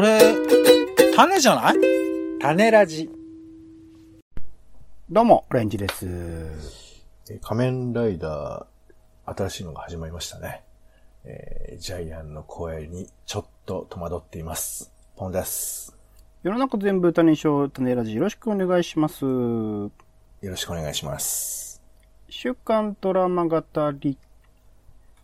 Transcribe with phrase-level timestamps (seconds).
[0.00, 0.18] それ、
[1.14, 1.74] 種じゃない？
[2.40, 3.10] 種ラジ。
[5.10, 6.06] どうも、オレンジです。
[6.08, 10.64] えー仮面ライダー、新しいのが始まりましたね。
[11.24, 14.90] えージャイアンの声にちょっと戸惑っています。
[15.16, 15.94] ポンです。
[16.44, 19.26] 世の中全部種にしよう、種ラジよろしくお願いします。
[19.26, 19.90] よ
[20.42, 21.82] ろしくお願いします。
[22.30, 23.62] 週刊ドラマ語
[24.00, 24.16] り。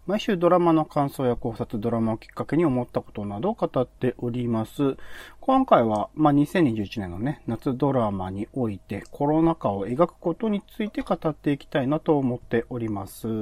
[0.07, 4.97] 毎週ドラマの感想や考察、ドラマをきっかけに思ったことなどを語っております。
[5.41, 13.27] 今回は、まあ、2021年のね、夏ドラマにおいてコロナ禍を描くことについて語っていきたいなと思っております。
[13.27, 13.33] ど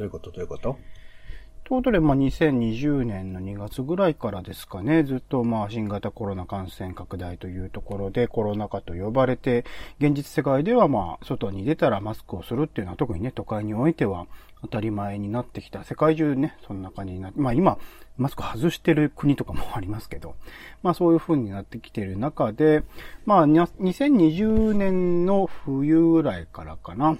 [0.00, 0.30] ういうこと？
[0.30, 0.76] どういうこと？
[1.64, 9.64] ということで、まあ、2020年の2月ぐらいからですかね、ずっとまあ、新型コロナ感染拡大というところでコロナ禍と呼ばれて、
[9.98, 14.26] 現実世界ではまあ、外に出たらマスクをするっていうのは特にね、都会においては
[14.60, 15.84] 当たり前になってきた。
[15.84, 17.78] 世界中ね、そんな感じになって、まあ今、
[18.18, 20.34] マスク外してる国とかも ありますけど、
[20.82, 22.82] まあそういう風になってきてる中で、
[23.24, 27.16] まあ、2020年の冬ぐらいからかな、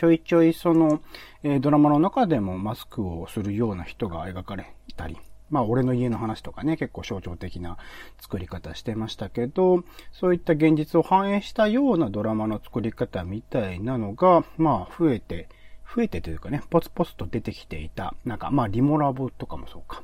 [0.00, 1.02] ちょいちょいその、
[1.42, 5.18] えードラマの中でもマスクをするような人が描かれたり、
[5.50, 7.76] まあ俺の家の話とかね、結構象徴的な
[8.18, 15.50] 作り方してましたけど、そういった現実を反映したようなドラマの作り方みたいなのが、まあ増えて、
[15.94, 20.02] 増えてというかね、ポツポツと出てきていた、なんかまあリモラブとかもそうか。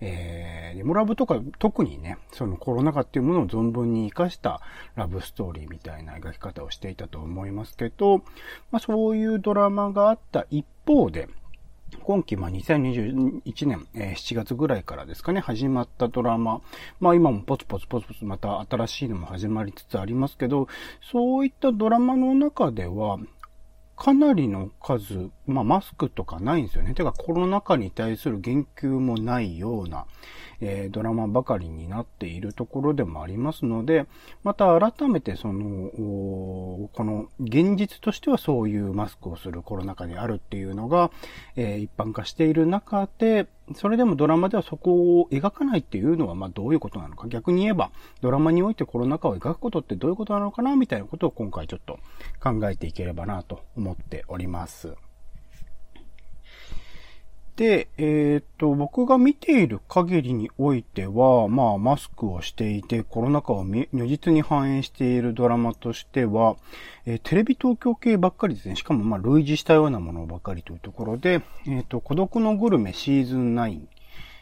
[0.00, 4.60] えー、リモラブとか特にね、そのコロナ禍っていうものを存分に活かした
[4.94, 8.18] ラブストーリーみたいな描き方をしていたと思いますけど、
[8.70, 11.28] まあそういうドラマがあった一方で、
[12.02, 16.60] 今期、まあ、2021年、えー7月ぐらいからですかね、始まったドラマ。
[16.98, 20.68] まあ今もポツポツポツポツまた新しいのも始まりつつありますけど、
[21.12, 23.18] そういったドラマの中では、
[23.96, 26.94] かなりの数、まあマスクとかないんですよね。
[26.94, 30.06] てかコロナ禍に対する言及もないような、
[30.60, 34.06] えードラマばかりになっているところでもありますので、
[34.44, 41.10] また改めてその、この現実としてはそういうマスクをするコロナ禍であるっていうのが、
[41.56, 47.28] えー一般化している中で、それでもドラマではそこを描かないっていうのは、まあどういうことなのか。
[47.28, 47.90] 逆に言えば、
[48.20, 51.98] ドラマにおいてコロナ禍を描くことってどういうことなのかなみたいなことを今回ちょっと
[52.42, 55.05] 考えていければなと思っております。
[57.56, 66.56] で、えっ、と、僕が見ている限りにおいては、まあ、マスクをしていて、コロナ禍を如実に反映しているドラマとしては、
[67.06, 68.76] えーテレビ東京系ばっかりですね。
[68.76, 73.80] しかも、まあ、類似したようなものばっかりというところで、えっ、と、孤独のグルメシーズン9、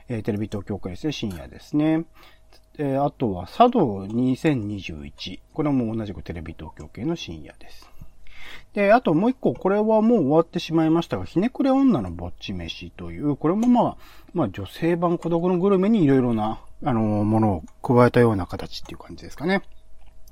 [0.08, 2.04] えテレビ東京系ですね、深夜ですね。
[2.78, 5.38] えあとは、佐渡2021。
[5.52, 7.88] これも同じくテレビ東京系の深夜です。
[8.74, 13.96] で、あともう一個、これはもう終わってしまいましたが、ひねくれ女のぼっち飯という、これもまあ、
[14.32, 19.62] まあ女性版孤独のグルメにいろいろな、あの、ものを加えたような形っていう感じですかね。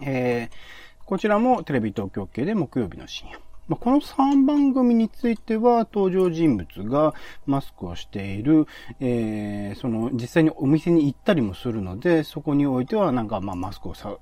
[0.01, 3.52] えーこちらもテレビ東京系で木曜日の深夜。
[3.69, 7.15] まあ、この3番組については登場人物が
[7.47, 8.67] マスクをしている、
[9.01, 14.17] えーその実際にお店に行ったりもするので、そこにおいてはなんかまあマスクを外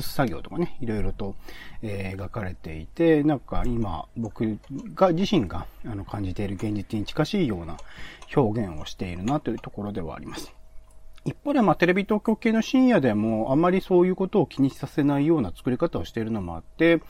[0.00, 1.34] す作業とかね、いろいろと、
[1.82, 4.58] えー描かれていて、なんか今僕
[4.94, 7.76] が自身があの感じている現実に近しいような
[8.34, 10.55] 表現をしているなというところではあります。
[11.26, 17.00] 一方で、まあ、テレビ東京系の深夜でも、あまりそういうことを気にさせないような作り方をしているのもあって、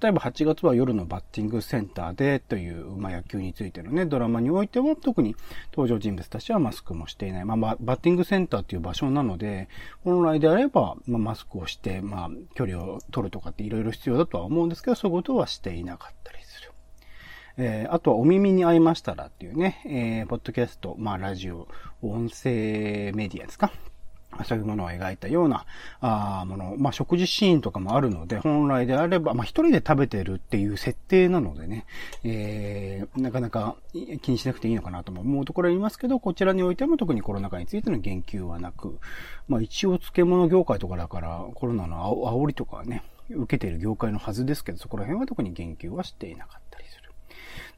[0.00, 5.34] 例えば8月は夜のバッティングセンターでという、まあ、野球についてのね、ドラマにおいては、特に
[5.72, 7.44] 登場人物たちはマスクもしていない。
[7.44, 9.68] まあ、バッティングセンターという場所なので、
[10.04, 16.43] 本来であれば、まあ、マスクをして、まあ、距離を取るとかっていろいろ必要だとは思うんですけど、そういうことはしていなかったり。
[17.56, 21.68] えーあとはお耳に合いましたらっていうね、えーポッドキャスト、まあラジオ、
[22.02, 23.72] 音声メディアですか。
[24.44, 25.64] そういうものを描いたような、
[26.00, 31.86] あーもの、まあ、食事シーンとかもあるので、本来であれば、まあ、一人で食べてるっていう設定なのでね、
[32.24, 33.76] えー、なかなか
[34.22, 38.98] 気にしなくていいのかなとも思うところはありますけど、こちらにおいても特にコロナ禍についての言及はなく、
[39.46, 46.63] まあ、一応漬物業界とかだから、コロナの煽りとかはね、受けている業界のはずですけど、そこら辺は特に言及はしていなかった。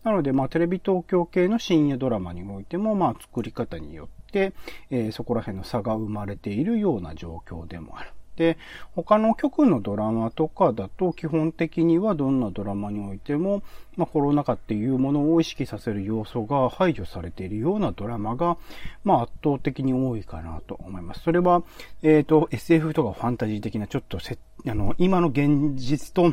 [0.06, 4.52] なので、まあ、テレビ東京系の深夜ドラマにおいても、まあ、作り方によって、
[4.88, 8.10] えーそこら辺の差が生まれているような状況でもある。
[8.36, 8.56] で、
[8.94, 13.64] 他の局のドラマとかだと、基本的にはどんなドラマにおいても、
[13.96, 18.58] まあ、コロナ禍っていうものを意識させる要素が排除されているようなドラマが、
[19.02, 21.22] まあ、圧倒的に多いかなと思います。
[21.22, 21.64] それは、
[22.04, 24.38] えっ、と、SF とかファンタジー的なちょっとせ、
[24.68, 26.32] あの、今の現実と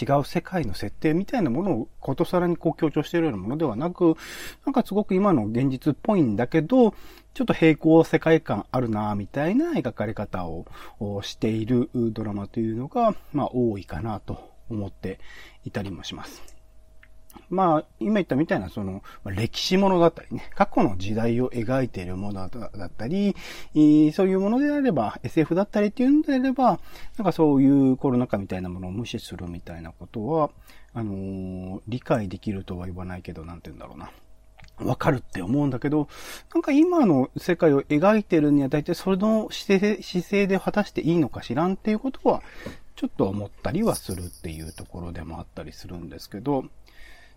[0.00, 4.16] 違う世界の設定みたいなものをことさらにこう強調しているようなものではなく、
[4.64, 6.94] なんかすごく今の現実っぽいんだけど、
[7.34, 10.64] ちょっと平行世界観あるなみたいな描かれ方を
[11.22, 15.20] しているドラマというのが、まあ多いかなと思って
[15.64, 16.55] いたりもします。
[17.50, 23.34] まあ、今言ったみたいな、その、歴史ものだったりね、過去の時代を描いているものだったり、
[24.12, 26.78] そういうものであれば、SF だったりっていうんであれば、
[27.16, 30.50] なんかそういうコロナ禍みたいなものを無視するみたいなことは、
[30.94, 34.10] あのー、理解できるとは言わないけど、なんて言うんだろうな。
[34.78, 36.08] わかるって思うんだけど、
[36.54, 42.42] なんか今の世界を描いてるには大体それの姿勢姿勢で果たしていいのか知らんっていうことは、
[42.94, 46.64] ちょっと思ったりはするっていうところでもあったりするんですけど、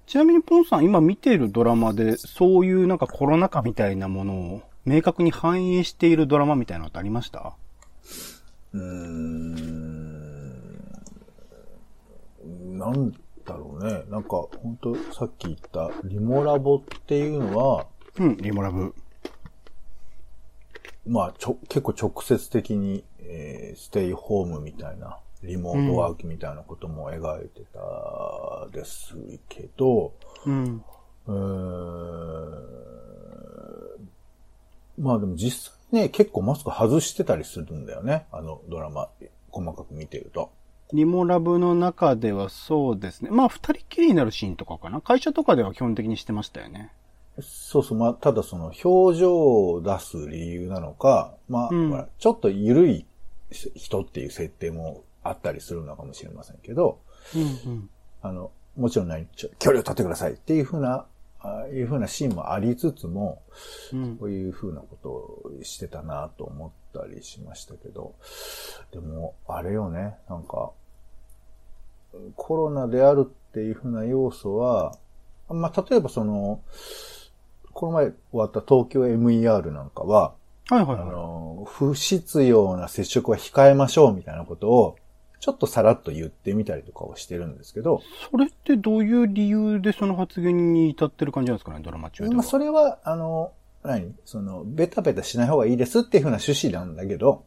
[0.09, 7.53] ちなみにポンさん今見ているドラマで、そういうなんかコロナ禍みたいなものを明確に反映しているドラマみたいなのってありました？
[8.73, 9.59] うーん。
[12.79, 13.11] なん
[13.45, 14.01] だろうね。
[14.09, 14.29] なんか、
[14.63, 17.85] 本当さっき言ったリモラボっていうのは、
[18.17, 18.95] うん、リモラブ。
[21.05, 29.15] まあ、ちょ、結構直接的に、えー、ステイホームみたいなリモートワークみたいなことも描いてたです
[29.47, 30.13] けど、
[30.45, 30.83] うん。
[31.27, 31.33] えー、
[34.97, 38.27] まあでも実際ね、結構マスク外してたりするんだよね。
[38.31, 39.09] あのドラマ、
[39.49, 40.51] 細かく見てると。
[40.91, 43.29] リモラブの中ではそうですね。
[43.31, 45.01] まあ二人きりになるシーンとかかな。
[45.01, 46.91] 会社とかでは基本的にしてましたよね。
[47.41, 47.97] そうそう。
[47.97, 53.05] まあ、ただその表情を出す理由なのか、まあ、うん、ちょっと緩い
[53.51, 56.99] 人っていう設定もあったりするのかもしれませんけど、
[57.35, 57.89] うんうん、
[58.21, 61.05] あの、もちろん何、距離を取ってくださいっていうふうな、
[61.41, 63.41] ああいうふうなシーンもありつつも、
[63.93, 68.15] うん、こういうふうなことをしてたなと思ったりしましたけど、
[68.91, 70.71] でも、あれよね、なんか、
[72.35, 74.95] コロナであるっていうふうな要素は、
[75.49, 76.61] まあ、例えばその、
[77.73, 80.33] この前終わった東京 MER なんかは、
[80.69, 84.97] はいはい、はい、あの、不必要な接触は控えましょうみたいなことを、
[85.39, 88.01] ちょっとさらっと言ってみたりとかをしてるんですけど。
[88.31, 92.35] それってどういう理由でその発言に至ってる感じなんですかね、ドラマ中では。
[92.35, 93.53] まあ、それは、あの、
[93.83, 94.13] 何？
[94.25, 97.45] その、ベタベタしない方がいいですっていうふうな趣旨なんだけど、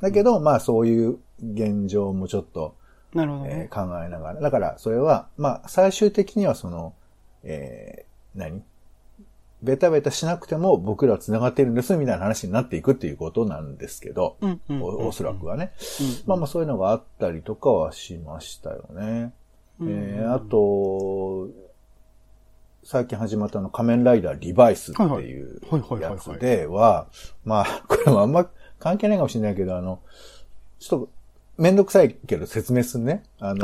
[0.00, 2.76] だけど、まあそういう現状もちょっと、
[3.12, 4.40] なるほど、ね、えー、考えながら。
[4.40, 6.94] だから、それは、まあ最終的にはその、
[7.42, 8.62] えー、何？
[9.64, 14.36] ベタベタしなくても僕らは繋がっているんですみたいな話になっていくっていうことなんですけど、
[14.80, 15.72] おそらくはね、
[16.26, 19.32] まあまあそういうのがあったりとかはしましたよね。
[19.80, 21.48] えー、あと、
[22.84, 25.60] 最近始まったの仮面ライダーリバイスっていう
[26.00, 27.06] やつでは、
[27.44, 30.00] まあ、 これもあんま関係ないかもしれないけど、あの、
[30.78, 31.08] ちょっと
[31.56, 33.24] めんどくさいけど説明するね。
[33.40, 33.60] あの、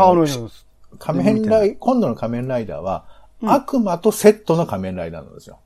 [0.99, 3.05] 仮面ライ、今度の仮面ライダーは、
[3.43, 5.61] 悪魔とセットの仮面ライダーなんですよ。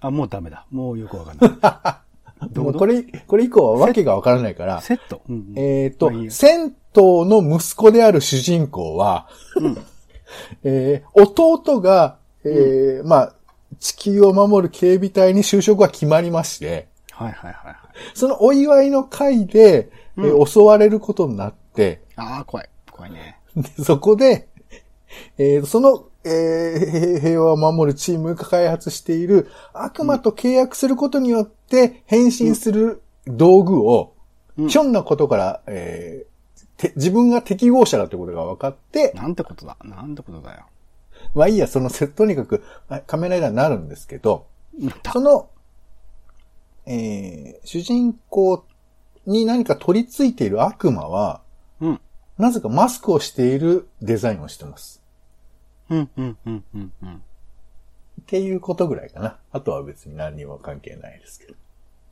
[0.00, 0.66] あ、もうダメだ。
[0.70, 2.08] もうよくわかんない。
[2.58, 4.80] もうこれ、これ以降はわけがわからないから。
[4.80, 9.78] セット、うんうん、えっ、ー、と、銭湯の息子である主人公は、うん、
[10.62, 13.34] えー、弟が、えー、うん、まあ、
[13.80, 17.76] 地球を守る警備隊に就職が決まりまして、はいはいはい、はい。
[18.14, 22.68] そのお祝いの会で、うん、えー、襲われることになって、ああ、怖い。
[22.90, 23.38] 怖いね。
[23.84, 24.48] そこで、
[25.38, 34.14] えー、そのえー、平和を守るチームが開発している悪魔と契約することによって変身する道具を、
[34.68, 40.66] ひょんなことから、えー、自分が適合者だってことが分かって、なんてことだなんてことだよ。
[41.34, 42.64] まあいいや、そのとにかく
[43.06, 44.46] 仮面ライダーになるんですけど、
[45.12, 45.50] その、
[46.86, 48.64] えー、主人公
[49.26, 51.42] に何か取り付いている悪魔は、
[51.80, 52.00] うん、
[52.38, 54.97] なぜかマスクをしているデザインをしてます。
[55.90, 57.22] うん、うん、うん、うん、うん。
[58.20, 59.38] っていうことぐらいかな。
[59.52, 61.54] あとは別に何にも関係ないですけど。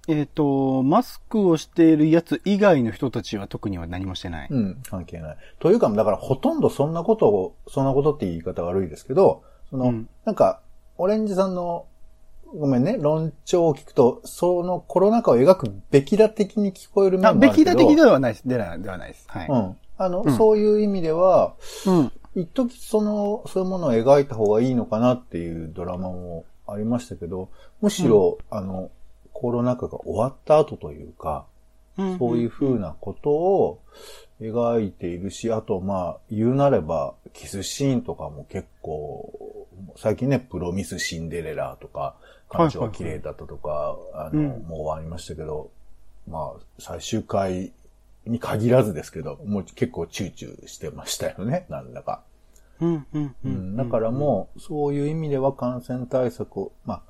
[0.08, 4.48] えっ、ー、と、マスクをしているやつ以外の人たちは特には何もしてない。
[4.50, 5.36] うん、関係ない。
[5.58, 10.60] というか、だからほとんどそんなことを、そんなことって言い方悪いですけど、その、うん、なんか、
[10.96, 11.86] オレンジさんの、
[12.54, 17.52] ごめんね、論調を聞くと、そのコロナ禍を描くべきだ的に聞こえる面もあるけど。
[17.52, 18.48] べきだ的ではないです。
[18.48, 19.24] ではないです。
[19.28, 19.48] はい。
[19.48, 19.76] うん。
[19.98, 21.54] あの、うん、そういう意味では、
[21.86, 22.12] うん。
[22.36, 27.48] 一時その、そういうものを描いた方がいいのかなっていうドラマもありましたけど、
[27.80, 28.90] むしろ、うん、あの、
[29.32, 31.46] コロナ禍が終わった後というか、
[32.18, 33.80] そういう風なことを
[34.40, 39.66] 描いているし、あとまあ、言うなれば、キスシーンとかも結構、
[39.96, 42.16] 最近ね、プロミスシンデレラとか、
[42.50, 45.70] 感情が綺麗だったとか、あの、もうありましたけど、
[46.28, 47.72] まあ、最終回
[48.26, 52.22] に限らずですけど、もう結構チューチューしてましたよね、なんだか。
[52.80, 53.76] うん、うん、ううんん。
[53.76, 57.02] だからもう、そういう意味では感染対策を、ま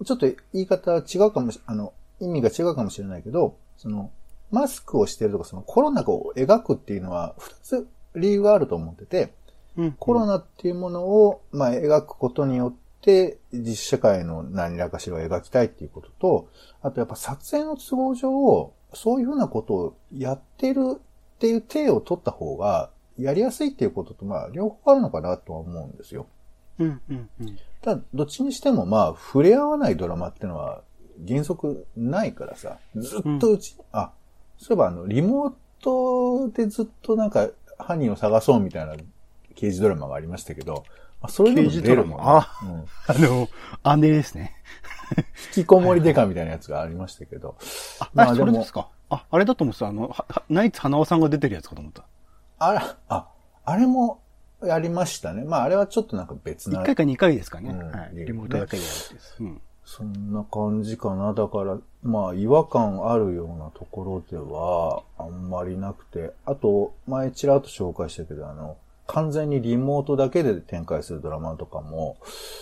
[0.00, 4.10] あ、ちょっと言い方は違うかもし、あの、意味が違うかもしれないけど、その、
[4.50, 9.32] マスクをしてるとか、そのコロナを描くっていうのは、二つ理由があると思ってて、
[9.76, 9.92] うん。
[9.92, 16.48] コロナっていうものを、まあ、描くことによって、実社会の何らかしらを描きたいっていうことと、
[16.82, 26.26] あとやっぱ撮影の都合上、そういうふうなことをやってるっていう体を取った方が、やりやすいっていうことと、まあ、両方あるのかなとは思うんですよ。
[26.78, 27.58] うん、うん、うん。
[27.80, 30.82] ただ、どっちにしても、まあ、触れ合わないドラマってのは、
[31.26, 34.10] 原則ないからさ、ずっとうち、あ、
[34.58, 37.48] そういえばあの、リモートでずっとなんか、
[37.78, 38.94] 犯人を探そうみたいな
[39.54, 40.84] 刑事ドラマがありましたけど、
[41.20, 42.84] まあ、それでも出るもんね刑事ドラマあうん
[43.86, 44.56] あの、姉ですね。
[45.56, 47.56] 引きこもりデカみたいなやつがありましたけど。
[48.00, 48.88] あ、まあでもあそれです、か？
[49.10, 49.88] あ、あれだと思ってた。
[49.88, 50.14] あの、
[50.48, 52.04] ナイツ花尾さんが出てるやつかと思った。
[52.58, 53.28] あら、あ、
[53.64, 54.20] あれも
[54.62, 55.44] やりましたね。
[55.44, 56.86] まあ、あれはちょっとなんか別な1。
[56.86, 57.70] 回か2回ですかね。
[57.70, 58.14] うんはい。
[58.14, 59.36] ねリモートだけでやるんです。
[59.40, 59.60] うん。
[59.84, 61.34] そんな感じかな。
[61.34, 66.32] だから、まあ、違和感あるようなところでは、あんまりなくて。
[66.46, 72.16] あと、前ちらっと紹介したけど、あの、完全にリモートだけで展開するドラマとかも、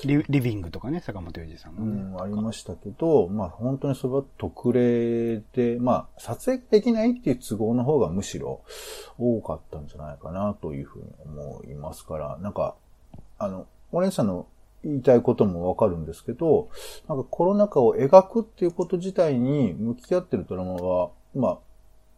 [0.05, 2.03] リリビングとかね、坂本龍二さんうのね。
[2.03, 8.63] ん、ありましたけど、まあ、本当にそれは特例で、まあ、撮影できないっていう都合の方がむしろ
[9.19, 12.75] 多かったんじゃないかなというふうに思いますから、なんか、
[13.39, 14.47] あの、お姉さんの
[14.85, 16.71] 言いたいこともわかるんですけど、
[17.09, 21.61] なんかコロナ禍を描くっていうこと自体に向き合ってるドラマは、ま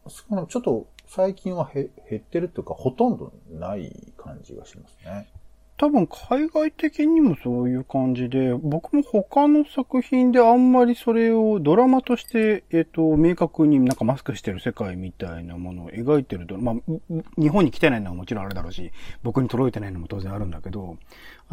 [0.07, 5.29] あ、少なくちょっと最近は減ってるというか、ほとんどない感じがしますね。
[5.77, 18.93] 多分海外的にもそういう感じで、僕も他の作品であんまりそれをドラマとして、えっ、と、明確になんかマスクしてる世界みたいなものを描いてるドラマ、まあ、日本に来てないのはもちろんあるだろうし、
[19.25, 20.97] 僕に届いてないのも当然あるんだけど、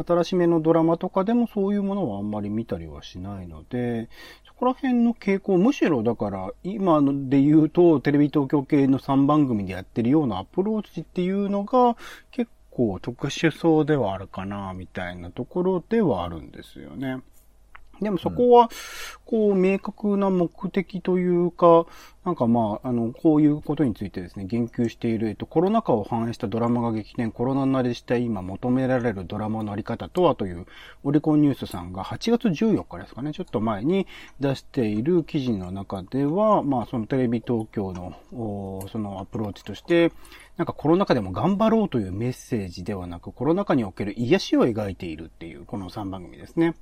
[0.06, 4.08] 新しめのドラマとかでもそういうものはあんまり見たりはしないので、
[4.46, 11.96] そこら辺の傾向、むしろだから、今で言うと、テレビ東京系の3番組でやってるようなアプローチっていうのが、
[12.30, 17.22] 結構特殊そうではあるかな、みたいなところではあるんですよね。
[18.02, 18.70] でもそこは、
[19.24, 21.86] こう、明確な目的というか、
[22.24, 30.66] なんかまあ、あの、こういうことについてですね、言及している、えっと、コロナ禍を反映したドラマが激変、コロナ慣れした今求められるドラマのあり方とはという、
[31.02, 34.06] オリコンニュースさんが8月14日ですかね、ちょっと前に
[34.38, 38.14] 出している記事の中では、まあ、そのテレビ東京の、
[38.92, 40.12] そのアプローチとして、
[40.56, 46.74] なんかコロナ禍でも頑張ろうというメッセージではなく、コロナ禍における癒しを描いているっていう、この3番組ですね。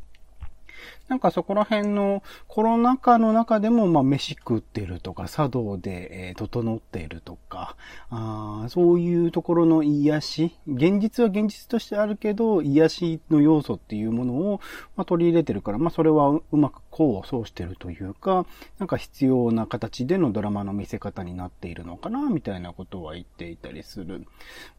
[1.09, 7.77] なんかそこら辺のコロナ禍の中でも、まあ、飯食ってるとか、茶道で、え整っているとか、
[8.11, 14.61] あそういうところの癒し、現実は現実としてあるけど、癒しの要素っていうものを、
[14.97, 18.47] まあ、取り入れてるから、まあ、それはううまく功を奏してるというか、
[18.79, 24.27] なんか必要な形でのドラマの見せ方になっているのかな、みたいなことは言っていたりする。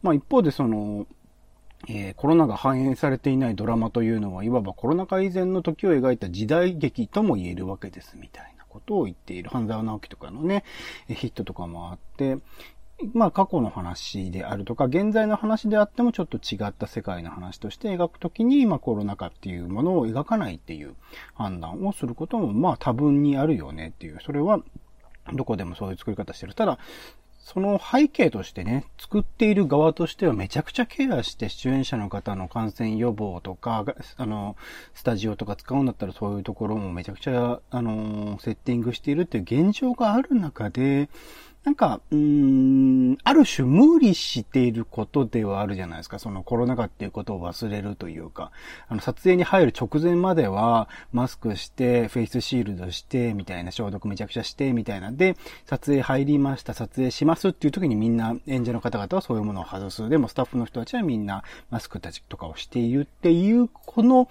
[0.02, 1.06] まあ、一方でその、
[1.88, 9.50] えーコロナが反映されていないドラマというのは、いわばコロナ禍以前の時を描いた時代劇とも言えるわけです、みたいなことを言っている。
[9.50, 10.64] 半沢直樹とかのね、
[11.08, 12.38] ヒットとかもあって、
[13.14, 20.94] まあ過去の話であるとか、現在の話であってもちょっと違った世界の話として描くときに、まあコロナ禍っていうものを描かないっていう
[21.34, 24.60] 判断をすることも、まあ多分にあるよねっていう、それは
[25.32, 26.54] どこでもそういう作り方してる。
[26.54, 26.78] ただ、
[27.42, 33.84] その背景としてね、作っている側としてはめちゃくちゃケアして出演者の方の感染予防とか、
[34.16, 34.56] あの、
[34.94, 41.08] スタジオとか使うんだったらそういうところもめちゃくちゃ、あの、セッティングしているっていう現状がある中で、
[41.64, 46.18] なんか、うん、ある種無理していることではあるじゃないですか。
[46.18, 48.50] そのコロナ禍っていうことを忘れるというか、
[48.88, 60.08] あの、撮影に入る直前までは、マスクして、フェイスシールドして、みたいな、消毒めちゃくちゃして、みたいなで、撮影入りました、撮影しますっていう時にみんな、演者の方々はそういうものを外す。
[60.08, 64.28] でも、スタッフの人たちはみんな、マスクたちとかをしているっていう、この、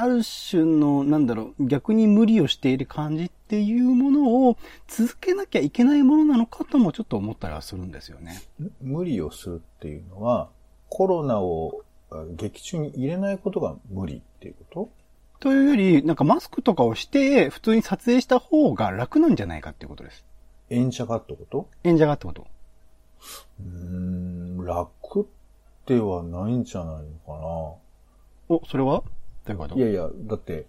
[0.00, 8.40] ある種の、なんだろう、逆に無理をしている感じっていうものを続けなきゃいけないものなのかともちょっと思ったりはするんですよね。
[8.80, 10.48] 無理をするっていうのは、
[10.88, 14.90] コロナをあ劇中に入れないことが無理っていうこ
[15.40, 15.48] と？
[15.48, 20.24] というより、なんかマスクとかをして、普通に撮影した方が楽なんじゃないかっていうことです。
[20.70, 21.68] 演者がってこと？
[21.84, 22.46] 演者がってこと。
[23.60, 25.28] うーん、楽
[25.86, 27.78] ではないんじゃないのか
[28.48, 29.02] お、それは？
[29.56, 29.76] どういうこと？
[29.76, 29.82] な。
[29.82, 30.66] いやいや、だって、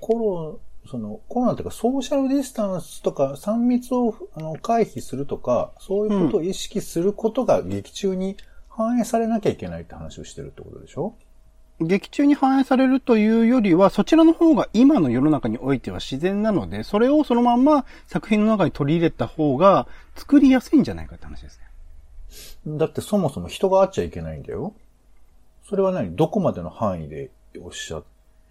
[0.00, 8.36] コロ、その、コロナというかソーシャルディスタンスとか3密をあの回避するとか、そういうことを意識することが劇中に
[8.68, 11.14] 反映されなきゃいけないって話をしてるってことでしょ？
[11.78, 21.60] 劇中に反映されるというよりは、そちらの方が今の世の中においては自然なので、それをそのまんま作品の中に取り入れた方が作りやすいんじゃないかって話です
[22.66, 22.78] ね。
[22.78, 24.72] だってそもそも人が会っちゃいけないんだよ。
[25.68, 26.16] それは何？
[26.16, 27.30] どこまでの範囲で
[27.60, 28.02] おっしゃ、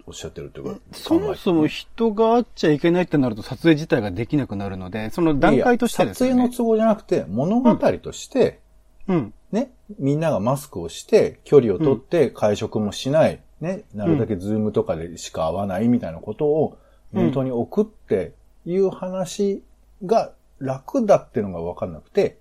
[0.07, 0.79] おっしゃってるっていうか。
[0.91, 6.29] そもそも人が会っちゃいけないってなると撮影自体ができなくなるので、その段階としてですね。
[6.29, 8.59] 撮影の都合じゃなくて、物語として、
[9.07, 16.77] うん、ね、みんながマスクをして、距離をとって会食もしない、ね、なるだけズームとかでしか会わないみたいなことを
[17.12, 18.33] 念頭に置くって
[18.65, 19.63] いう話
[20.05, 22.38] が楽だっていうのが分かんなくて、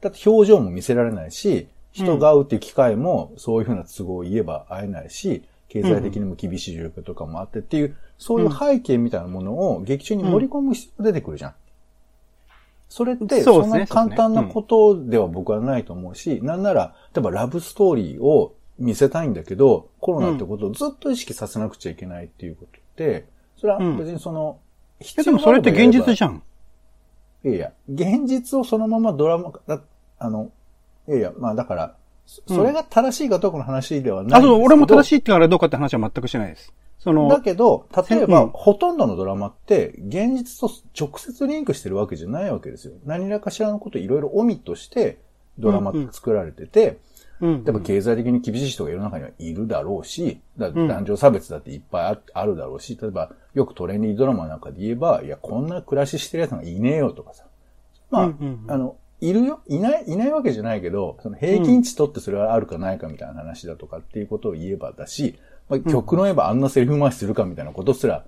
[0.00, 5.44] だって表情も見せられないし、人が会うっていう機会もそういうふうな都合を言えば会えないし、
[5.74, 11.54] 経済的にも厳しい状況とかもあってっていう、そういう背景みたいなものを劇中に盛り込む必要が出てくるじゃん。
[12.88, 23.26] それって、そんな簡単なことでは僕はないと思うし、なんなら、例えばラブストーリーを見せたいんだけど、コロナってことをずっと意識させなくちゃいけないっていうことって、
[23.56, 24.60] それは別にその、
[25.00, 26.40] 必要でもそれって現実じゃん。
[27.44, 29.80] いやいや、現実をそのままドラマ、だ
[30.20, 30.52] あの、
[31.08, 36.72] いやいや、まあだから、それが正しいかどうかの話ではない、うん、あ、そう、俺も正しいってからどうかって話は全くしないです。
[36.98, 42.94] その、だけど、例えば、ほとんどのドラマって、現実と直接リンクしてるわけじゃないわけですよ。
[43.04, 45.18] 何らかしらのこといろいろオミットして、
[45.58, 46.98] ドラマって作られてて、
[47.40, 47.48] うん。
[47.50, 57.44] うん、例えば経済的に厳しい人が世の中にはいるだろうし、だ男女差別だっていっぱいあるだろうし、例えば、よくトレンディードラマなんかで言えば、いや、こんな暮らししてる奴がいねえよとかさ。
[58.10, 59.60] まあ、うんうんうん、あの、いるよ？
[59.68, 68.24] いない、いないわけじゃないけど、その平均値とってそれはあるかないかみたいな話だとかっていうことを言えばだし、まあ、極論言えばあんなセリフ回しするかみたいなことすら、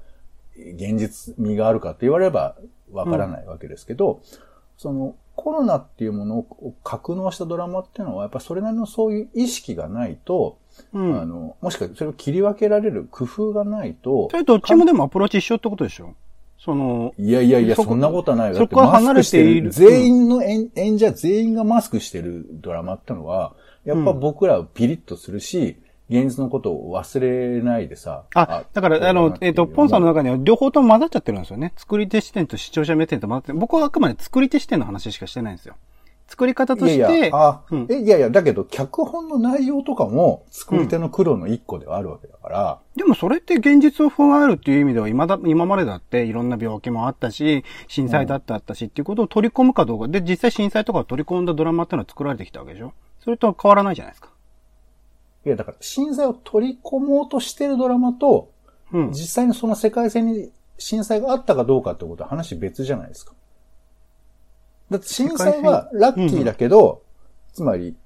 [0.56, 2.56] 現実味があるかって言われれば
[2.90, 4.20] わからないわけですけど、うん、
[4.78, 10.58] そのコロナっていうものを格納したドラマっていうのは、やっぱそれなりのそういう意識がないと、
[10.94, 14.28] うん、あの、もしかそれを切り分けられる工夫がないと。
[14.30, 16.14] それどっちもでもアプローチ一緒ってことでしょ
[16.58, 18.56] その、いやいやいや、そんなことはないよ。
[18.56, 19.70] そこは離れている。
[19.70, 25.76] 全員の演演者全員がマスクしてるドラマってのは、やっぱ僕らピリッとするし、
[26.08, 28.24] 現実のことを忘れないでさ。
[28.34, 31.72] あ、だから、あの、えっ、ー、と、ポンさんの中には両方とも混ざっちゃってるんですよね。
[31.76, 35.74] 作り手視点と視聴者目線と混ざって、僕はあくまで作り手視点の話しかしてないんですよ。
[36.28, 36.96] 作り方として。
[36.96, 42.80] いやいや、あ、うん、えいやいや、だけど、脚本の内容とかも作り手の苦労の一個ではあるわけだから。
[42.94, 50.08] うん、でもそれって現実を踏まえるっていう意味では、今だ、今までだっていろんな病気もあったし、震災だってあったしっていうことを取り込むかどうか。
[50.08, 54.30] で、実際震災とかを取り込んだドラマっていうのは作られてきたわけでしょそれと変わらないじゃないですか。
[55.46, 58.50] いや、だから、震災を取り込もうとしてるドラマと、
[58.92, 63.32] うん、実際にその世界線に震災があったかどうかってことは話別じゃないですか。
[64.90, 67.02] だって震災はラッキーだけど、
[67.48, 67.96] うん、つまり、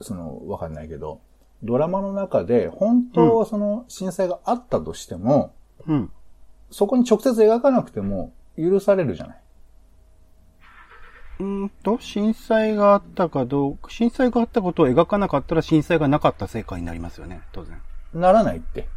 [0.00, 1.20] その、わかんないけど、
[1.62, 5.54] ドラマの中で本当はその震災があったとしても、
[5.86, 6.10] うん、
[6.70, 9.40] そこに直接描かなくても許されるじゃない。
[11.40, 17.80] うんと、震災があったかどうか、震災があったことを描かなかったら震災がなかった成果になりますよね、当然。
[18.14, 18.88] ならないって。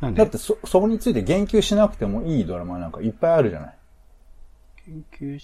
[0.00, 0.22] なんで？
[0.22, 3.78] だってそ、そこについて言及しなくてもいいドラマなんかいっぱいあるじゃない。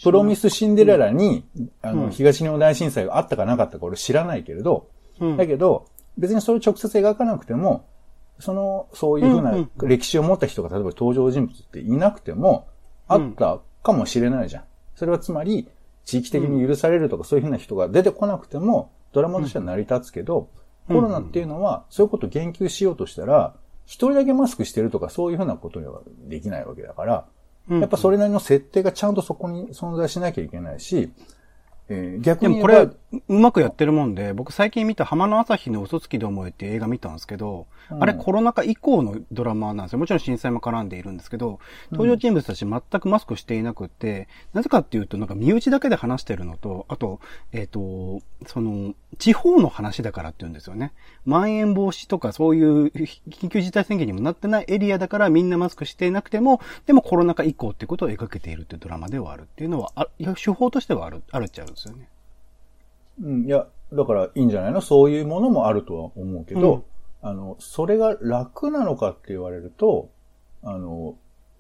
[0.03, 1.45] プロミスシンデレラに、
[1.83, 4.89] あの、うん、東日本大震災があったかなかったか俺知らないけれど、
[5.21, 7.87] うん、だけど、別にそれを直接描かなくても、
[8.39, 12.69] その、そういうふうな歴史を持った人が例えば登場人物っていなくても、
[13.09, 14.65] あったかもしれないじゃん。
[14.95, 15.69] それはつまり、
[16.05, 20.51] 地域的に許されるとかそういうふうな人が出てこなくても、ドラマとしては成り立つけど、
[20.89, 23.55] コロナっていうのは、そういうことを言及しようとしたら、
[23.87, 27.27] 一人だけマスクしてるとかそういうふうなことにはできないわけだから、
[27.69, 31.11] やっぱそれなりの設定がちゃんとそこに存在しなきゃいけないし、
[31.89, 32.57] えー、逆に。
[32.57, 32.89] でもこれ、
[33.29, 39.99] うまくやってるもんで、僕最近見た浜の朝日の嘘つきで思えっていう映画見たんですけど、うん、あれコロナ禍以降のドラマなんですよ。
[40.01, 41.61] もちろん震災も絡んでいるんですけど、
[41.93, 47.21] 登場人物たち全くマスクしていなくって、なぜかっていうと、なんか身内だけで話してるのと、あと、
[47.53, 50.93] えっ、ー、と、その、地方の話だからって言うんですよね。
[51.25, 62.09] まん延防止とかそういう緊急事態宣言にもなってないエリアだからみんなマスクしていなくても、でもコロナ禍以降ってことを描けているっていうドラマではあるっていうのは、あ手法としてはある、あるっちゃうんですよね。
[63.23, 64.81] うん、いや、だからいいんじゃないの？
[64.81, 66.85] そういうものもあるとは思うけど、
[67.23, 70.11] うん、あの、それが楽なのかって言われると、
[70.65, 71.15] あの、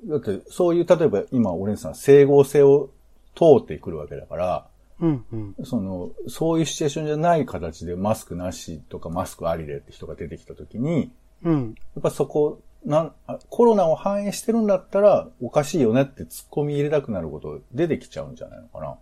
[0.05, 2.91] だってそういう、例えば今、オレンさん、整合性を
[3.35, 4.67] 通ってくるわけだから、
[4.99, 13.13] うんうん、その、そういうシチュエーションじゃない形でマスクなしとかマスクありでって人が出てきたときに、うん、やっぱそこなん
[13.51, 18.97] コロナを反映してるんだったらおかしいよねって突っ込み入れたくなること出てきちゃうんじゃないのかな？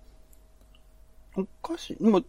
[1.36, 2.02] おかしい。
[2.02, 2.20] ま、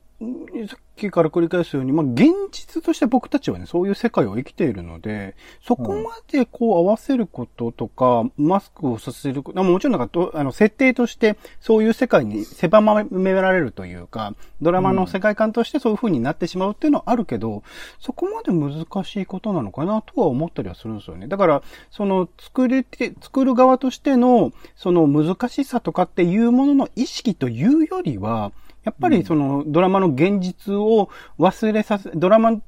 [0.68, 17.62] さっきから繰り返すように、まあ、現実として僕たちはね、そういう世界を生きているので、そこまでこう合わせることとか、うん、マスクをさせること、もちろんなんか、あの、設定として、そういう世界に狭められるというか、ドラマの世界観としてそういう風になってしまうっていうのはあるけど、うん、
[18.00, 21.28] そこまで難しいことなのかなとは思ったりはするんですよね。
[21.28, 28.54] だから、その、作りて、作る側としての、その難しさとかっていうものの意識というよりは、
[28.86, 32.62] やっぱりそのドラマの現実を忘れさせ、ドラマ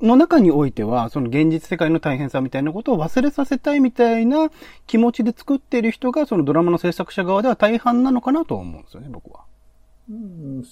[0.00, 4.50] の中においては、その現実世界の大変さみたいなことを忘れさせたいみたいな
[4.86, 9.40] 気持ちで作っている人が、そのドラマの制作者側では大半なのかなと思うんですよね、僕は。
[10.10, 10.62] うん、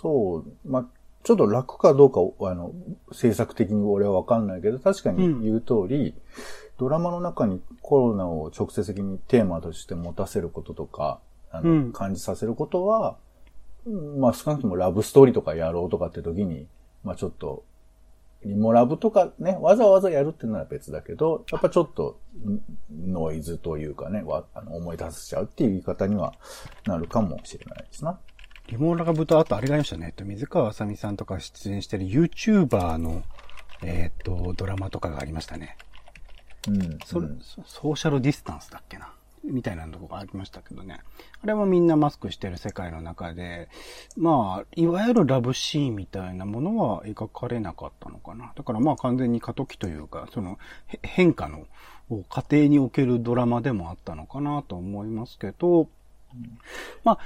[0.00, 0.44] そう。
[0.64, 0.86] まあ、
[1.24, 2.72] ちょっと楽かどうか、あの、
[3.12, 6.14] 制作的に俺はわかんないけど、確かに言う通り、うん、
[6.78, 13.16] ドラマの中にコロナを直接的にテーマとして持たせることとか、あの、うん、感じさせることは、
[13.86, 16.66] まあ少なくともラブストーリーとかやろうとかって時に、
[17.04, 17.64] まあちょっと、
[18.44, 22.20] リモラブとかね、わざわざやるっていうのは別だけど、やっぱちょっと
[22.90, 26.34] ノイズというかね、わあの思い出せちゃうっていう言い方には
[26.86, 28.18] なるかもしれないですな。
[28.68, 30.06] リモラブとあとあれがありましたね。
[30.06, 33.22] えっと、水川あさみさんとか出演してる YouTuber の、
[33.82, 35.76] えっ、と、ドラマとかがありましたね。
[36.68, 36.98] うん。
[37.04, 39.12] それ、うん、ソーシャルディスタンスだっけな。
[39.44, 41.00] みたいなとこがありましたけどね。
[41.42, 43.68] あれもみんなマスクしてる世界の中で、
[44.16, 48.52] まあ、いわゆるラブシーンみたいなものは描かれなかったのかな。
[48.56, 50.58] だからまあ完全に過渡期というか、その
[51.02, 51.66] 変化の
[52.28, 55.88] 過程におけるドラマでもあったのかなと思いますけど、
[57.04, 57.18] まあ、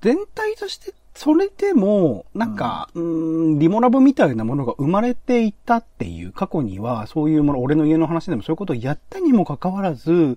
[0.00, 10.36] 全体としてそれでも、なんか、うん、ん、リモラブみたいなものが生まれていたっていう過去には、そういうもの、俺の家の話でもそういうことをやったにもかかわらず、うん、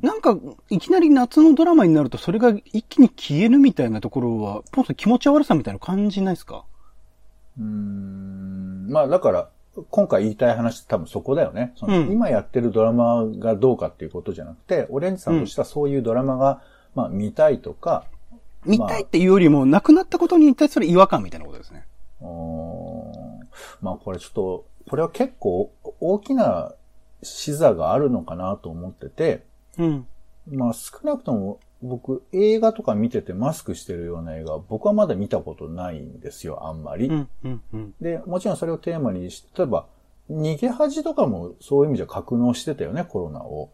[0.00, 0.38] なんか、
[0.70, 6.64] いきなり夏のドラマになるとそれが一気に消えるみたいなところは、ポンと気持ち悪さみたいな感じないですか？
[7.58, 9.50] うん、まあだから、
[9.90, 11.74] 今回言いたい話って多分そこだよね。
[11.76, 16.62] その、うん、今やってるドラマがどうかっていうことじゃなくて、オレンジさんとしてはそういうドラマが、
[16.94, 18.06] まあ見たいとか、
[18.66, 21.86] 見たいっていうよりも、亡くなったことに対する違和感みたいなことですね。
[23.80, 26.72] まあこれちょっと、これは結構大きな
[27.22, 29.44] 視座があるのかなと思ってて、
[29.78, 30.06] うん。
[30.50, 37.08] まあ少なくとも僕映画とか見ててマスクしてるような映画、僕はまだ見たことないんですよ、あんまり。
[37.08, 39.86] うんうんうん、で、もちろんそれをテーマにして、例えば、
[40.30, 43.70] 逃げ恥とかもそういう意味じゃ格納してたよね、コロナを。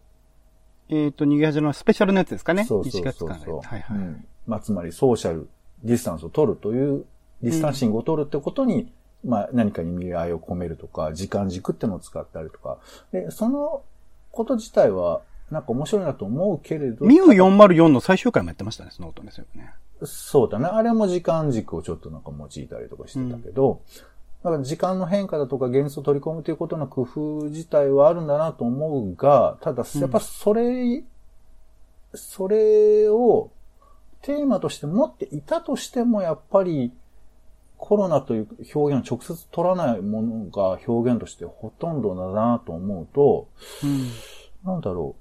[0.88, 2.64] えっ、ー、と、逃げ恥のスペシャルのやつですかね。
[2.64, 3.60] そうそうそうそう。
[3.60, 3.98] はいはい。
[3.98, 5.48] うんまあ、つまりソーシャル
[5.82, 7.04] ディスタンスを取るという、
[7.42, 8.92] ディスタンシングを取るってことに、
[9.24, 12.78] うん、まあ、何かに意味合いを込めるとか、時間軸ってのを使ったりとか。
[13.12, 13.82] で、その
[14.30, 17.04] こと自体は、なんか面白いなと思うけれど。
[17.04, 19.74] MIU 404の最終回もやってましたね、その音ですよね。
[20.04, 20.66] そうだね。
[20.66, 23.78] あれも時間軸をちょっとなんか用いたりとかしてたけど、うん、
[24.44, 31.04] だから時間の変化だとか現実を取り込むということの工夫自体はあるんだなと思うが、ただ、やっぱそれ、うん、
[32.14, 33.50] それを
[34.22, 36.92] テーマとして持っていたとしても、やっぱり
[37.76, 43.48] コロナという表現を直接取らないものが表現としてほとんどだなと思うと、
[43.82, 44.08] うん、
[44.64, 45.16] なんだろ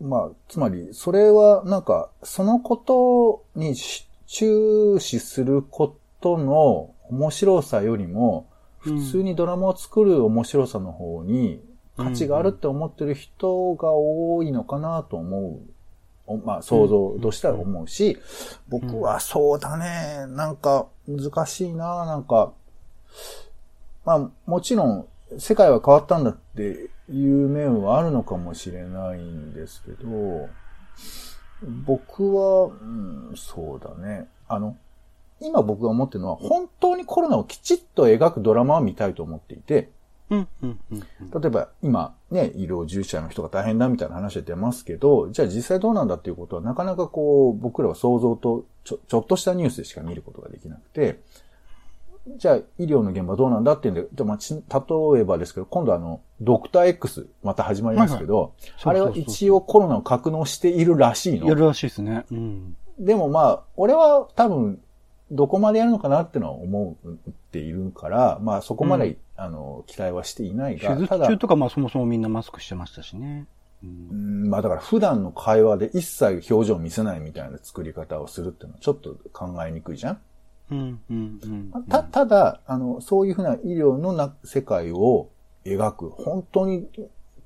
[0.00, 0.04] う。
[0.06, 3.76] まあ、つまり、それはなんか、そのことに
[4.26, 8.48] 注視することの面白さよりも、
[8.78, 11.62] 普通にドラマを作る面白さの方に
[11.96, 15.73] 価値があるって思ってる人が多いのかなと思う
[16.44, 18.18] まあ想像としては思うし、
[18.68, 22.52] 僕はそうだね、なんか難しいな、なんか、
[24.04, 25.06] まあもちろん
[25.38, 30.48] 世界は変わったんだっていう面はあるのかもしれないんですけど、
[31.86, 34.28] 僕は、うん、そうだね。
[34.48, 34.76] あの、
[35.40, 39.90] 今僕が思ってるのは、本当にコロナをきちっと描くドラマを見たいと思っていて、
[40.30, 51.20] 例えば今ね、医療従事者の人が大変だみたいな話で出ますけど、じゃあ実際どうなんだっていうことはなかなかこう、僕らは想像とちょちょっとしたニュースでしか見ることができなくて、
[52.36, 61.46] じゃあ医療の現場どうなんだっていうんで、じゃあまあ、例えばですけど、今度あの、ドクター X また始まりますけど、あれは一応コロナを格納しているらしいの。
[61.46, 62.24] やるらしいですね。
[62.30, 62.76] うん。
[62.98, 64.80] でもまあ、俺は多分、
[65.34, 73.46] どこまでやるのかなってのは思っているから、まあそこまで、うん、あの、期待はしていないが、手術中とかまあそもそもみんなマスクしてましたしね。
[73.82, 80.20] うん、まあだから普段の会話で一切表情を見せないみたいな作り方をするっていうのはちょっと考えにくいじゃん。
[80.70, 85.28] うんうんうん、た、ただ、あの、そういうふうな医療のな世界を
[85.64, 86.88] 描く、本当に、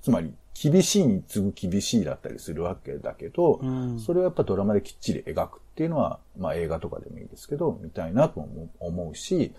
[0.02, 8.44] つまり厳しいに次ぐ厳しいだったりするわけだけど、うん、それをやっぱドラマできっちり描くっていうのは、まあ映画とかでもいいですけど、見たいなと
[8.80, 9.52] 思うし、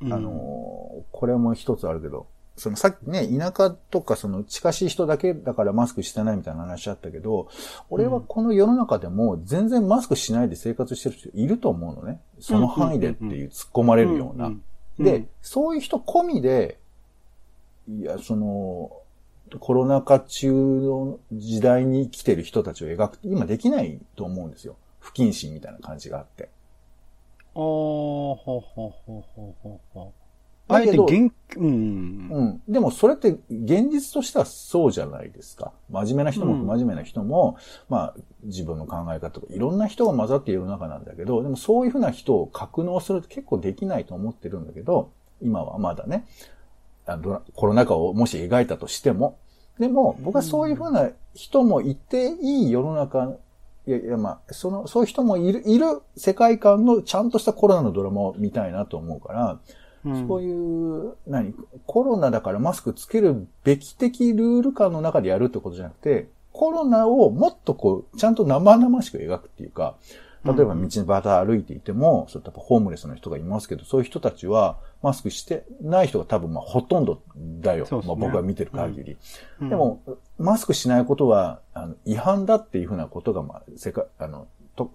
[0.00, 7.48] うん、あの、これも一つあるけど、そのさっきね、田舎とかその近しい人だけだからマスクしてないみたいな話あったけど、
[7.90, 12.20] 俺はこの世の中でも全然マスクしないで生活してる人いると思うのね。
[12.38, 14.52] その範囲でっていう突っ込まれるような。
[15.00, 16.78] で、そういう人込みで、
[17.88, 18.92] いや、その、
[19.58, 24.76] コロナ禍中の時代に生きてる人たちを描くって今できないと思うんですよ。
[25.00, 26.50] 不謹慎みたいな感じがあって。
[27.54, 30.12] ああ、ほほほほほほ。
[30.66, 31.66] あえて元気、うん。
[32.32, 32.62] うん。
[32.72, 35.72] でもそれって現実としてはそうじゃないですか。
[35.90, 38.14] 真面目な人も不真面目な人も、うん、まあ
[38.44, 45.12] 自分の考え方とかいろんな人が混ざっている中なんだけど、でもそういうふうな人を格納すると結構できないと思ってるんだけど、
[45.42, 46.24] 今はまだね、
[47.04, 49.38] あのコロナ禍をもし描いたとしても、
[49.78, 53.36] でも、僕はそういうふうな人もいていい世の中、
[53.86, 59.58] いやいや、まあ、その、そういう人もいる、いる世界観のちゃんとしたコロナのドラマを見たいなと思うから、
[60.04, 61.54] うん、そういう、何、
[61.86, 69.96] コロナだからマスクつけるべき的ルール感の中でやるってことじゃなくて、コロナをもっとこう、ちゃんと生々しく描くっていうか、
[70.44, 77.20] 例えば道端歩いていても、そうやっぱホームレスの人がいますけど、そういう人たちはマスクしてない人が多分まあほとんど
[77.60, 77.84] だよ。
[77.84, 79.18] ね、まあ、僕が見てる限り。
[79.60, 80.00] うん、でも、
[80.38, 84.48] マスクしないことはあの違反だっていうふうなことが、まあ、世界、あの、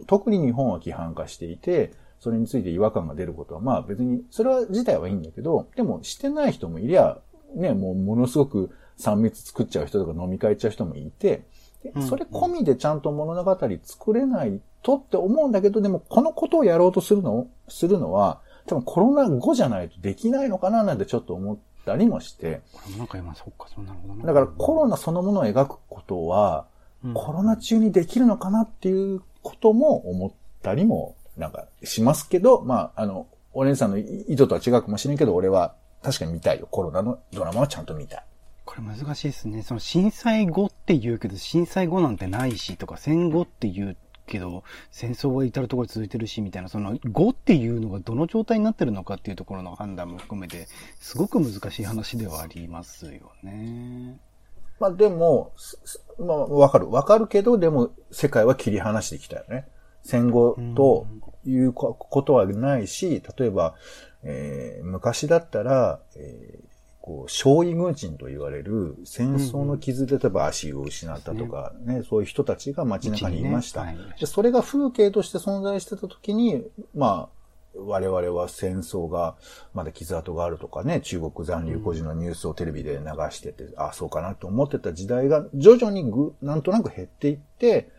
[0.08, 7.20] 特に日本は規範化していて、それについて違和感が出ることは、まあ別に、それは自体はいいんだけど、でもしてない人もいりゃ、
[7.54, 11.44] ね、もうものすごく3密作っちゃう人とか飲み会っちゃう人もいて、
[12.08, 22.62] それ込みでちゃんと物語作れないとって思うんだけど、でもこのことをやろうとするの、するのは、多分コロナ後じゃないとできないのかななんてちょっと思ったりもして。
[22.72, 26.68] コロナ禍今、そっか、そうなるほどだからコロナそのものを描くことは、
[27.04, 36.68] うん、コロナ中にできるのかなっていうことも思ったりも、なんかしますけど、まあ、あの、お姉さんの意図とは違うかもしれんけど、俺は確かに見たいよ。
[36.70, 38.24] コロナのドラマはちゃんと見たい。
[38.66, 39.64] これ難しいですね。
[39.64, 43.98] その震災後って言うけど、震災後なんてないしとか、戦後って言う
[44.30, 50.68] けど、戦争は至るところ続いてるし、みたいな、その後っていうのがどの状態になってるのかっていうところの判断も含めて、
[51.00, 54.18] すごく難しい話ではありますよね。
[54.80, 55.52] まあでも、
[56.20, 56.90] まあわかる。
[56.90, 59.68] わかるけど、でも世界は切り離してきたよね。
[60.04, 61.08] 戦後と
[61.46, 63.76] いうことはないし、例えば、
[64.24, 66.69] えー、昔だったら、えー
[67.02, 74.26] こう、勝利軍人と言われる戦争の傷で例えば足を失ったとかね、うん、そういう人たちが街中にいました、ねはい、で。
[74.26, 77.40] それが風景として存在してた時に、まあ、
[77.76, 79.36] 我々は戦争が
[79.74, 87.90] まだ傷跡があるとかね、中国残留孤児のニュースをテレビで流してて、うん、ああ、そうかなと思ってた時代が徐々にぐ、なんとなく減っていって、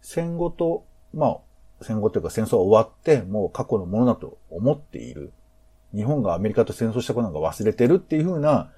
[0.00, 1.38] 戦後と、まあ、
[1.82, 5.32] 戦後というか戦争は終わって、もう過去のものだと思っている。
[5.94, 8.70] 日本がアメリカと戦争したことなんか忘れてるっていうふうな、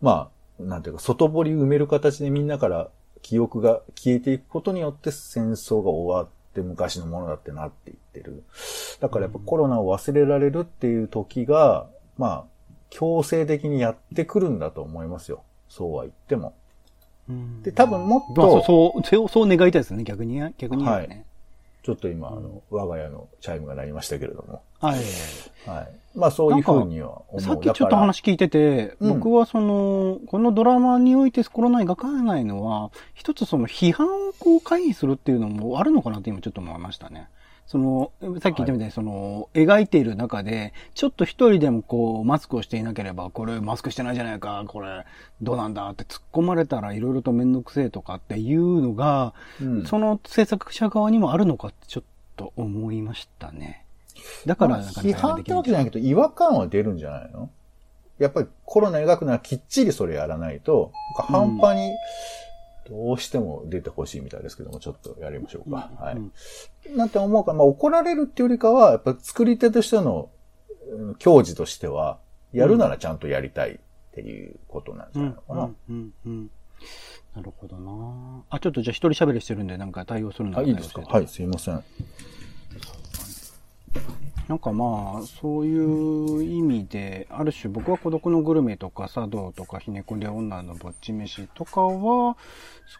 [0.00, 2.88] まあ、なんていうか、外堀埋める形でみんなから
[3.22, 8.44] 記憶が消えていくことによって戦争が終わって昔のものだってなっていってる。
[9.00, 11.86] だからやっぱコロナを忘れられるっていう時が、
[12.18, 12.44] まあ、
[12.90, 15.42] 強制的にやってくるんだと思いますよ。
[15.68, 16.54] そうは言っても。
[17.62, 20.40] で、多分もっと、そう、そう、そう願いたいですね、逆に。
[20.58, 21.24] 逆に、ね、はい。
[21.82, 24.62] ちょっと今、あの、我が家のチャイムが鳴りましたけれども。
[24.80, 24.98] はい。
[25.66, 26.00] はい。
[26.14, 27.40] まあそういうふうには思う。
[27.40, 37.28] さっきちょっと話聞いてて、僕はその、このドラマにおいてコロナ描かないのは、一つその批判をこう回避するっていうのもあるのかなって今ちょっと思いましたね。
[37.70, 45.04] その、さっき言ったみたいに、その、描いている中で、ちょっと一人でもこう、マスクをしていなければ、これマスクしてないじゃないか、これ、
[45.40, 52.04] どうなんだって突っ込まれたらいろいろとめんどくせえとかっていうのが、うん、その制作者側にもあるのかってちょっ
[52.36, 53.84] と思いましたね。
[54.46, 57.50] だからなんか、批判ってわけじゃないけど、違和感は出るんじゃないの？
[58.18, 61.96] やっぱりコロナ描くならきっちりそれやらないと、半端に、うん。
[62.88, 65.90] どうしても出てほしいみたいですけども、ちょっとやりましょうか。
[65.96, 66.96] はい。
[66.96, 70.28] なんて思うか、まあ怒られるっていうよりかは、やっぱ作り手としての、
[71.18, 72.18] 教授としては、
[72.52, 73.78] やるならちゃんとやりたいっ
[74.12, 75.70] ていうことなんじゃないのかな。
[75.88, 76.12] うん。
[76.26, 76.50] うん、
[77.36, 78.42] なるほどな。
[78.50, 81.02] あ、ちょっとじゃあ一人喋りしてるんで、なんか対応するのあ、いいですか？
[81.02, 81.84] はい、すいません。
[84.48, 92.36] なんかまあ、そういう意味で、ある種僕は孤独のグルメとか茶道とかひねくれ女のぼっち飯とかは、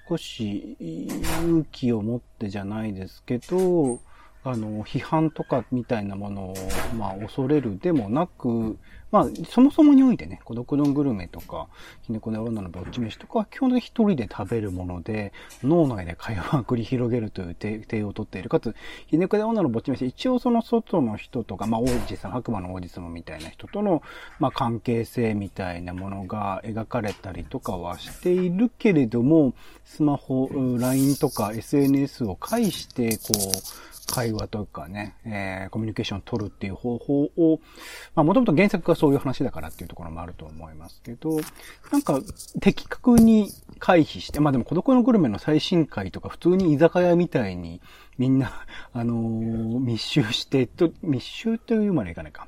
[0.09, 3.99] 少し勇気を持ってじゃないですけど、
[4.43, 6.55] あの、批判とかみたいなものを、
[6.97, 8.79] まあ、恐れるでもなく、
[9.11, 11.67] まあ、そもそもにおいてね、孤独のグルメとか、
[12.03, 15.33] ひねこの女のぼっち飯とかは基本的に一人で食べるもので、
[15.65, 18.49] 脳内で会話を繰り広げるという手を取っている。
[18.49, 18.75] かつ、
[19.09, 24.03] ひねこの女のぼっち飯、一応その外の人とか、まあ、王子さん、悪魔の王子様みたいな人との、
[24.39, 30.49] まあ、関係性みたいなものが描かれたりとかはしているけれども、スマホ、
[30.79, 37.61] LINE とか SNS を介して、こう、会話というかね、えー、コミュニケーションを取るっていう方法を、
[38.15, 41.41] まあもともと原作がそういう話だからっていうところもあると思いますけど、
[41.93, 42.21] なんか
[42.61, 47.81] 的確に回避して、まあでも孤独のグルメの最新回とか普通に居酒屋みたいに
[48.19, 52.47] みんな、あのー、密集してと、密集というまでいかないか。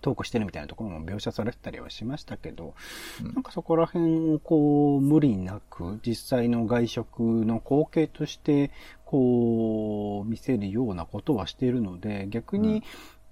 [0.00, 2.74] トークしてるみたいなところも描写されてたりはしましたけど、
[3.22, 8.70] うん、なんかそこら辺をこう、無理なく、実際の外食の光景として、
[9.04, 12.82] こう、見せるようなことはしているので、逆に、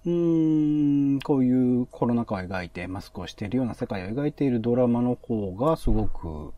[0.05, 6.53] うん、ん、こういうコロナ禍を描いて、マスクをしているような世界を描いているドラマの方がすごく、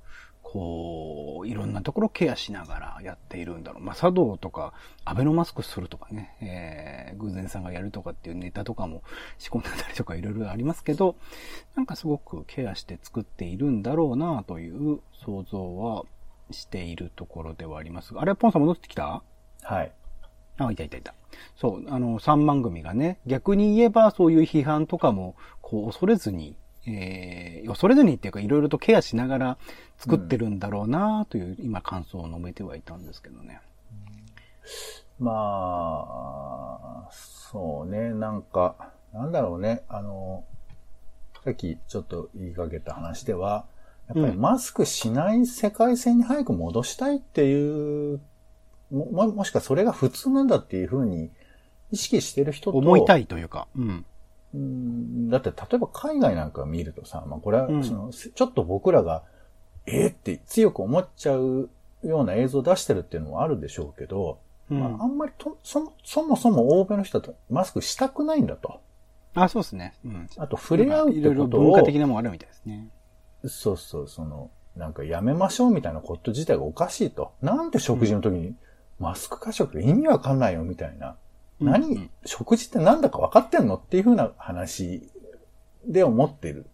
[0.51, 3.83] こう、いろんなところをケアしながらやっているんだろう。
[3.83, 4.73] まあ、茶道とか、
[5.05, 9.03] アベノマスクするとかね、えー、偶然さんがやるとかっていうネタとかも
[9.37, 11.17] 仕込んでたりとかいろいろありますけど、
[11.77, 16.05] なんかすごくケアして作っているんだろうなという想像は
[16.51, 19.23] しているところではありますが、あれ、ポンさん戻ってきた？
[19.63, 19.93] はい。
[20.57, 21.15] あ、いたいたいた。
[21.57, 26.57] そう、あの、3番組がね、逆に言えばそういう批判とかも、こう、恐れずに、
[26.89, 29.59] えー、恐れずにっていうか、いろいろとケアしながら
[29.99, 33.61] 作ってるんだろうなという、うん、今感想を述べてはいたんですけどね。
[35.19, 36.07] ま
[37.09, 40.45] あ、そうね、なんか、なんだろうね、あの、
[41.45, 43.67] さっきちょっと言いかけた話では、
[44.09, 48.21] やっぱりマスクしない世界線に早く戻したいっていう、
[48.91, 51.31] も、もしかそれが普通なんだっていうふうに
[51.91, 52.79] 意識してる人と。
[52.79, 53.67] 思いたいというか。
[53.77, 54.07] うん。
[54.59, 59.23] うんだって、例えば海外なんか見るとさ、まあこれは、その、うん、ちょっと僕らが、
[59.87, 61.71] えー、って強く思っちゃう
[62.03, 64.41] ような映像を出してるっていうのもあるでしょうけど、
[64.71, 68.81] うん、まあ、あんまりとそ、そもそも欧米の人はマスクしたくないんだと。
[69.35, 69.95] あ、そうですね。
[70.05, 70.29] うん。
[70.37, 71.21] あと、触れ合うってことを。
[71.21, 72.89] いろいろ文化的なもんあるみたいですね。
[73.47, 77.33] そうそう、その、なんかやめましょうみたいなこと自体がおかしいと。
[77.43, 78.55] なんで食事の時に
[78.99, 81.17] マスク過食意味わかんないよみたいな。
[81.61, 85.03] うん、何、うん、食事ってなんだか分かってんのっていうふうな話
[85.87, 86.67] で思ってる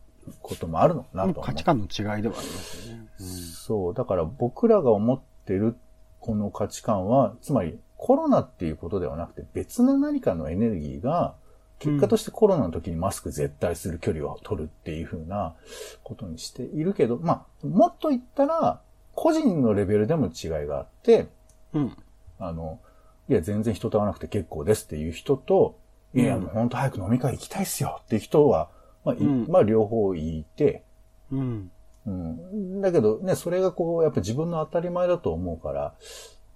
[0.42, 3.26] こともあるのかなと価値観の違いではありますよね、うん。
[3.26, 3.94] そう。
[3.94, 5.76] だから僕らが思ってる
[6.20, 11.34] この価値観は、つまりコロナっていうことではなくて別の何かのエネルギーが
[11.78, 15.54] 結果としてコロナの時にマスク絶対する距離を取るっていうふうな
[16.02, 18.80] ことにしているけど、まあ、もっと言ったら、
[19.14, 21.28] 個人のレベルでも違いがあって、
[21.72, 21.96] うん。
[22.38, 22.80] あの、
[23.28, 25.78] いや、全然人と会わなくて結構ですっていう人と、
[26.14, 28.70] いや、もう本当早く飲み会行きたいっすよっていう人は、
[29.04, 30.84] まあ、うん、まあ、両方いて、
[31.30, 31.70] うん。
[32.06, 32.80] うん。
[32.80, 35.94] だけどね、それがこう、やっぱ自分の当たり前だと思うから、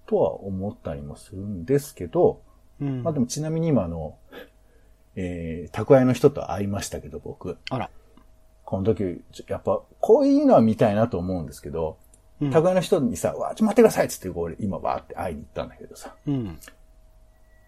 [0.06, 2.42] とは思ったりもするんですけど、
[2.80, 4.16] うん、まあでもちなみに今あの、
[5.16, 7.58] えー、宅配の人と会いましたけど、僕。
[7.70, 7.90] あら。
[8.64, 11.96] この時、やっぱ、こういうのは見たいなと思うんですけど、
[12.40, 16.14] うん、宅配の人にさ、わ、ちょ、待ってくださいっつって、俺、今わーって会いに行ったんだけどさ。
[16.26, 16.58] うん。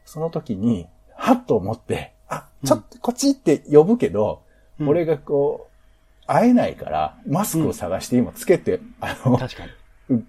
[0.04, 4.42] その時に、はっと思って、あ、ちょっとこっちって呼ぶけど、
[4.78, 9.72] うん、俺がこう、会えないから、マスクを探して今つけて、うん、あの、確かに。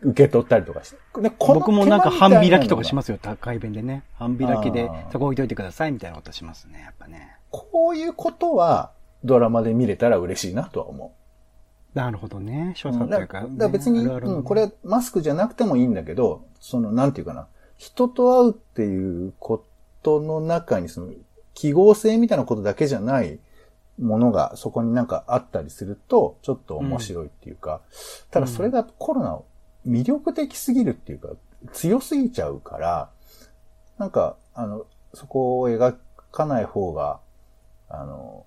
[0.02, 0.98] 受け取ったりとかして。
[1.40, 4.04] 僕もなんか半開きとかしますよ、高い弁でね。
[4.16, 7.36] 半開きで、そこ置いといてくださいみたいなことしますね、やっぱね。
[7.50, 8.92] こういうことは、
[9.24, 11.21] ドラマで見れたら嬉しいなとは思う。
[11.94, 12.74] なるほどね。
[12.76, 17.48] 所作というか、ね、だ別に、うん、これマスクじゃなくてもいいんだけど、その、なんていうかな。
[17.78, 19.66] 人と会うっていうこ
[20.04, 21.12] との中に、その、
[21.54, 23.40] 記号性みたいなことだけじゃない
[24.00, 27.82] ものがそこになんかあったりすると、ちょっと面白いっていうか、うん、
[28.32, 29.46] ただそれがコロナを
[29.88, 31.30] 魅力的すぎるっていうか、
[31.74, 33.10] 強すぎちゃうから、
[33.98, 35.96] なんか、あの、そこを描
[36.32, 37.20] かない方が、
[37.90, 38.46] あの、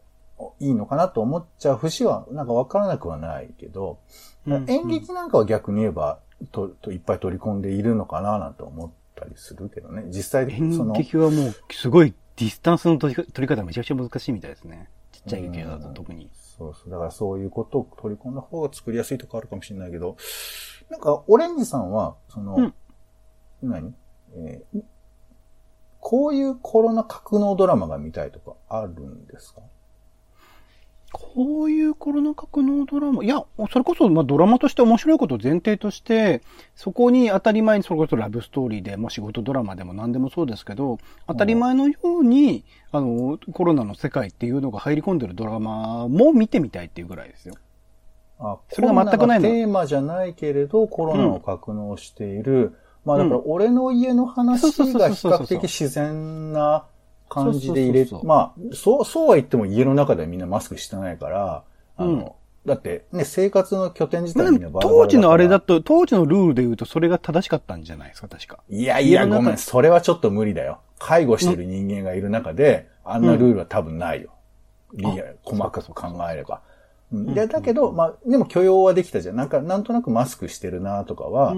[0.61, 3.98] いいのかなと思っちゃう節は、なんかわからなくはないけど、
[4.46, 6.20] うん、演劇なんかは逆に言えば、
[6.52, 10.04] と、といっぱい取り込んでいるのかななんて思ったりするけどね。
[10.09, 10.94] 実際その。
[10.96, 14.90] 演劇はもう、すごいディスタンスの取り取り方めちゃくちゃ難しいみたいですね。
[15.12, 16.30] ちっちゃい劇場だと特に。
[16.35, 16.90] そうそう。
[16.90, 20.16] だからそういうことを取り込んだ方が作りやすいとかあるかもしれないけど、
[20.90, 22.74] なんか、オレンジさんは、その、うん、
[23.62, 23.95] 何？
[24.36, 24.82] えー、
[26.01, 29.62] こういうコロナ格納ドラマが見たいとかあるんですか？
[31.15, 36.43] こういうコロナ格納ドラマ、いや、それこそ、まあ、ドラマとして面白いことを前提として、
[36.75, 40.99] そこに当たり前に、それこそラブストーリーで、まあ、仕事ドラマでも何でもそうですけど、
[41.29, 47.55] 当たり前のように、あの、コロナの世界っていうのが入り込んでるドラマも見てみたいっていうぐらいですよ。
[48.41, 49.49] あ、それが全くないの。
[49.49, 54.62] テーマじゃないけれど、コロナを格納している、うん、まあだから、俺の家の話
[54.93, 56.87] が比較的自然な
[57.35, 61.64] 感じで入れ、まあ、そう、そうは言っても家の中ではみんなマスクしてないから、
[61.97, 62.30] あの、うん、
[62.68, 68.61] だってね、生活の拠点自体みんなバラバラ当時のあれだと、当時のルールで言うとそれが正しかったんじゃないですか、確か。
[68.68, 70.78] いやいや、ごめん、それはちょっと無理だよ。
[70.99, 74.30] 介護してる人間がいる中で、あんなルールは多分ないよ。
[74.95, 76.61] リアル、細かく考えれば。
[77.12, 79.37] いや、だけど、まあ、でも許容はできたじゃん。
[79.37, 81.55] なんか、なんとなくマスクしてるなとかは、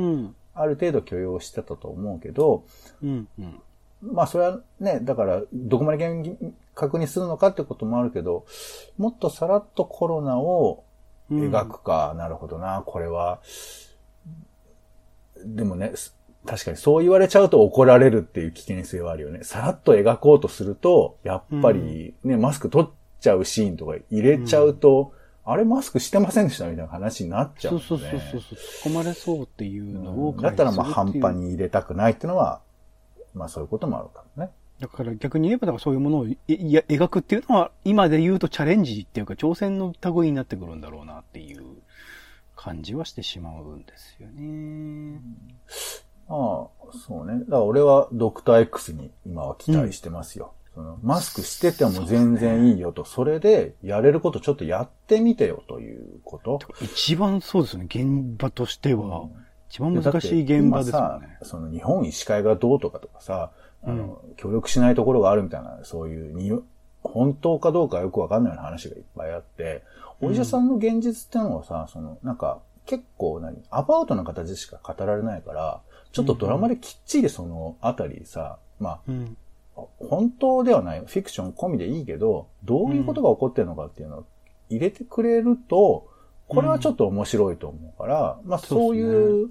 [0.55, 2.65] ある程度許容してたと思うけど、
[3.03, 3.61] うんうん、
[4.03, 6.37] まあそれはね、だからどこまで
[6.75, 8.45] 確認するのかってこともあるけど、
[8.99, 10.85] もっとさらっとコロナを
[11.31, 13.41] 描くか、うん、なるほどな、これは。
[15.45, 15.93] でもね、
[16.45, 19.43] 確かにそう言われちゃうと怒られるっていう危険性はあるよね。
[19.43, 22.91] さらっと描こうとすると、やっぱりね、うん、マスク取っ
[23.21, 25.13] ちゃうシーンとか入れちゃうと、
[25.47, 28.41] うん、あれマスクしてませんでしたみたいな話になっちゃう、ね、そうそうそうそう。
[28.41, 32.61] 突っ込まれそうっていうのを、だったらまあ半端に入れたくないっていうのは
[33.37, 34.51] まあそういうこともあるかもね。
[34.81, 41.63] だから逆に言えば、だからそういうものをいや描くっていうのは、今で言うとチャレンジっていうか挑戦の類になってくるんだろうなっていう
[42.57, 45.21] 感じはしてしまうんですよね。
[46.29, 46.37] ああ、
[47.07, 47.41] そうね。
[47.41, 50.53] だから俺はドクター X に今は期待してますよ。
[50.77, 56.59] うん、そのマスクしてても全然いいよと、そ、ね,、れでやれることちょっとやってみてよということ。
[56.83, 59.21] 一番そうですね、現場としては。
[59.21, 61.39] うん一番難しい現場ですよね。
[61.43, 63.51] その日本医師会がどうとかとかさ、
[63.85, 66.53] あの、うん、協力しないところがあるみたいな、そういうに、
[67.03, 69.83] 本当かどうかよくわかんないような話がいっぱいあって、
[70.21, 75.81] お医者さんの現実ってのはさ、その、なんか、結構何、アバウトな形でしか語られないから、
[76.13, 79.37] ちょっとドラマできっちりそのあたりさ、まあ、うん、
[79.99, 84.25] 本当ではない、フィクション込みでいいけど、どういうことが起こってるのかっていうのを
[84.71, 86.09] 入れてくれると、
[86.49, 89.49] これはちょっと面白いと思うから、うん、まあそういう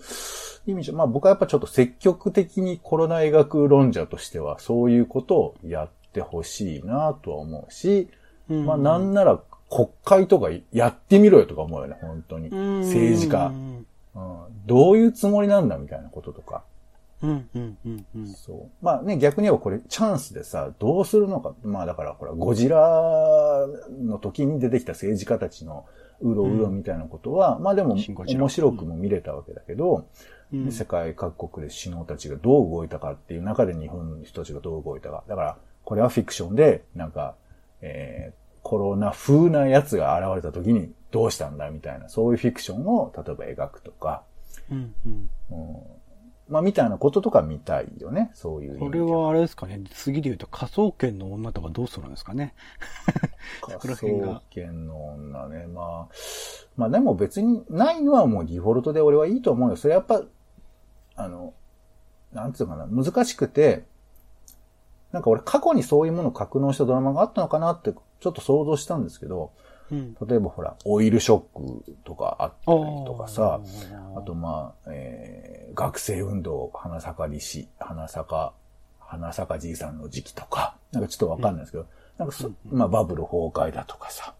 [0.65, 8.09] 意味じゃ、まあ僕はやっぱちょっと積極的にコロナ医学論者としてはそういうことをやってほしいなとは思うし、
[8.49, 9.39] うん、まあなんなら
[9.69, 12.49] 国会とかやってみろよとか思うよね、本当に。
[12.49, 13.85] 政治家、うん。
[14.65, 16.63] どういうつもりなんだみたいなこととか。
[17.21, 18.85] うんうんうんうん、そう。
[18.85, 21.55] まあね、逆に言えばこれチャンスでさ、どうするのか。
[21.63, 23.67] まあだからほら、ゴジラ
[24.01, 25.85] の時に出てきた政治家たちの
[26.22, 30.07] うろうろみたいなことは、うん、まあでも面白くも見れたわけだけど、
[30.53, 35.24] うん、世界各国で首脳たちがどう動いたかっていう中で日本の人たちがどう動いたか。
[35.28, 37.36] だから、これはフィクションで、なんか、
[37.82, 44.24] えー、コロナ風なやつが現れた時にどうしたんだみたいな、そういうフィクションを例えば描くとか、
[44.72, 45.30] うんうん。
[45.51, 45.78] うん、
[46.47, 48.29] まあ、みたいなこととか見たいよね。
[48.33, 48.77] そういう。
[48.77, 49.81] これはあれですかね。
[49.91, 52.53] 次で言うと、科捜研の女とかどうするんですかね。
[53.61, 55.65] 科捜研の女ね。
[55.65, 56.15] まあ、
[56.77, 59.75] まあでも別にないのはもうデフォルトで俺はいいと思うよ。
[59.75, 60.21] それやっぱ、
[61.15, 61.53] あの、
[62.31, 63.85] なんつうかな、難しくて、
[65.11, 69.51] なんか俺過去にそういうものを格納したドラマがあったのかなってちょっと想像したんですけど、
[69.91, 73.61] うん、例えばほら、オイルショックとかあったりとかさ、
[74.15, 78.53] あとまあ、えー、学生運動、花坂りし、花坂、
[78.99, 84.33] 花坂じいさんの時期とか、なんかちょっとわかんないですけど、うん、なんかそ、まあバブル崩壊だとかさ、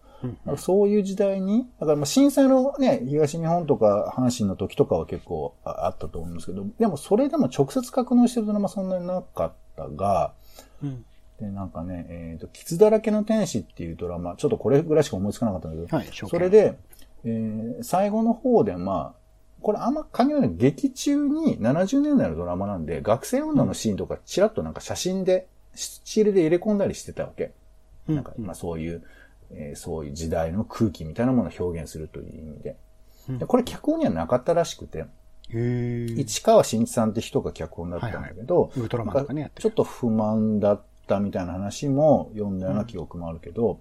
[0.48, 10.34] うん、そういう時代に、だからまあ震災のね、東日本とか阪神の時とかは結構あったと思うんですけど、でもそれでも直接格納してるドラマそんなになかったが、
[10.84, 11.06] うん
[11.40, 16.78] で、なんかね、えっ、ー、と、傷だらけの天使っていうドラマ、ちょっとこれぐらいしか思いつかなかったんだけど、はい、それで、
[17.26, 19.20] えー、最後の方で、まあ、
[19.62, 27.52] これあんま限らない劇中に70年代のドラマなんで、学生女のシーンとかちらっとなんか写真で、スチールで入れ込んだりしてたわけ。
[28.08, 29.04] うん、なんか、まあそういう、
[29.52, 32.78] えー、そういう時代の空気みたいなものを表現するという意味で。
[33.28, 35.06] でこれ脚本にはなかったらしくて、
[35.50, 43.80] 市川新一さんって人が脚本だったんだけど、はいはい、ウルトラマンとかねちょっと不満だったみたいな話も読んだような記憶もあるけど、うん、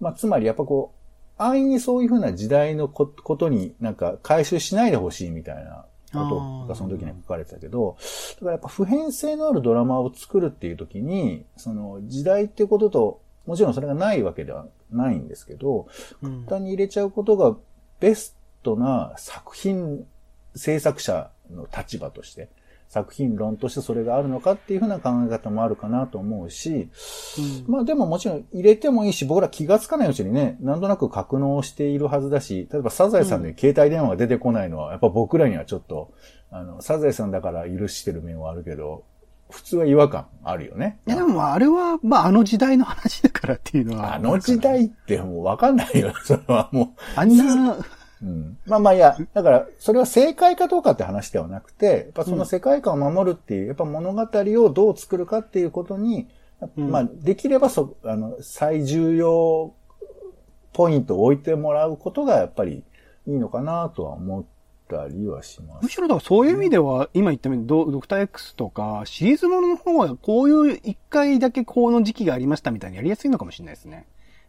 [0.00, 7.96] まあ、つまりやっぱこう、安易にそういうふうな時代のことになんか回収しないでほしいみたいなことがその時には書かれてたけど、
[8.36, 15.88] だからやっぱ普遍性のあるドラマを作るっていう時に、その時代ってことと、もちろんそれがないわけではないんですけど、
[16.22, 17.56] 簡単に入れちゃうことが
[18.00, 20.06] ベストな作品
[20.54, 22.48] 制作者の立場として、
[22.94, 26.88] 作品論としてそれがあるのかっていうふうな考え方もあるかなと思うし、
[27.66, 36.12] うん、まあでももちろん入れてもいいし、僕ら気がつかないうちにね、なんとなく格納しているはずだし、例えばサザエさんで携帯電話が出てこないのは、やっぱ僕らにはちょっと、
[36.52, 39.02] あの、サザエさんだから許してる面はあるけど、
[39.50, 41.00] 普通は違和感あるよね。
[41.08, 44.14] いやでもあれは、まああの時代の話だからっていうのは。
[44.14, 46.14] あの時代ってもうわかんないよ。
[46.22, 47.00] それはもう。
[47.16, 47.76] あんな、
[48.24, 48.58] うん。
[48.66, 56.28] まあまあいや、だから、それは正解かどうかって話ではなくて、やっぱその世界観を守るっていう、やっぱ物語をどう作るかっていうことに、
[56.76, 59.74] うん、まあ、できればそ、あの、最重要
[60.72, 62.82] ポイントを置いてもらうことがやっぱり
[63.26, 64.44] いいのかなとは思っ
[64.88, 65.84] たりはします。
[65.84, 74.06] むしろだからそういう意味では、今言ったようにドドクター X とか、シリーズものの方はこういう一回だけこの時期がありましたみたいにやりやすいのかもしれないですね。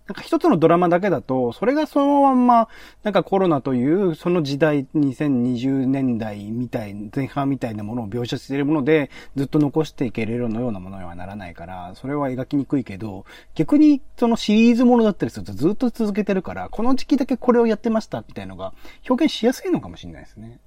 [0.07, 2.67] なんか一つのドラマだけだと、それがそのまんま、
[3.01, 13.25] なんかコロナという、その時代、2020年代みたい、前半みたいなものを描写しているもので、ずっと残していけるようなものにはならないから、それは描きにくいけど、
[13.55, 18.73] 逆にそのシリーズものだったりするとずっと続けてるから、この時期だけこれをやってましたみたいのが
[19.09, 20.59] 表現しやすいのかもしれないですね。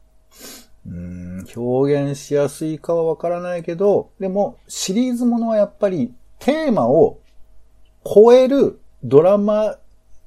[0.85, 7.21] うん、表現しやすいかはわからないけど、でもシリーズものはやっぱりテーマを
[8.05, 9.77] 超えるドラマ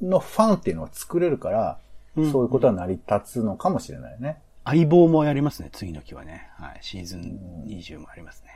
[0.02, 1.80] のファンっていうのは作れるから、
[2.16, 4.40] うん、そういうことは成り立つのかもしれないね。
[4.64, 6.50] 相棒もやりますね、次の期はね。
[6.58, 6.80] はい。
[6.82, 8.50] シーズン20もありますね。
[8.50, 8.56] や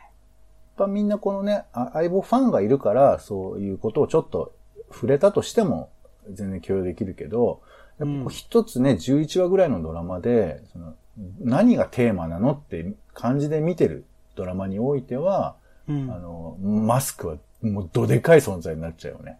[0.85, 4.53] っぱみんなこのね、相棒ファンがいるから、そういうことをちょっと
[4.91, 5.89] 触れたとしても、
[6.31, 7.61] 全然共有できるけど、
[7.99, 10.95] やっぱ一つね、11話ぐらいのドラマで、その
[11.39, 14.05] 何がテーマなのって感じで見てる
[14.35, 15.55] ドラマにおいては、
[15.87, 19.39] うん、あの、マスクはもうどでかい存在になっちゃうよね。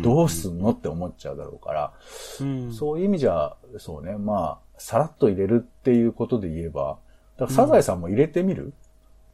[0.00, 1.92] どうすんのって思っちゃうだろうから、
[2.40, 6.96] うん、そういう意味じゃ、そうね、まあ、さらっと入れるっていうことで言えば、
[7.36, 8.72] だからサザエさんも入れてみる、うん、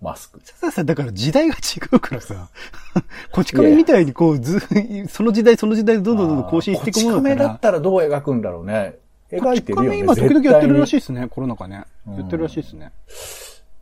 [0.03, 0.41] マスク。
[0.43, 1.59] サザエさん、だから時代が違
[1.93, 2.49] うからさ、
[3.31, 4.61] こち亀みたいにこう、ず、
[5.09, 7.35] その時代その時代でどんどんどんどん更新していくものだから。
[7.35, 8.99] こち亀だったらどう描くんだろうね。
[9.31, 9.99] 描いてるよね。
[9.99, 11.85] 今時々やってるらしいですね、コロナ禍ね。
[12.09, 12.93] やってるらしいですね。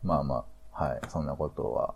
[0.03, 1.95] まあまあ、はい、そんなことは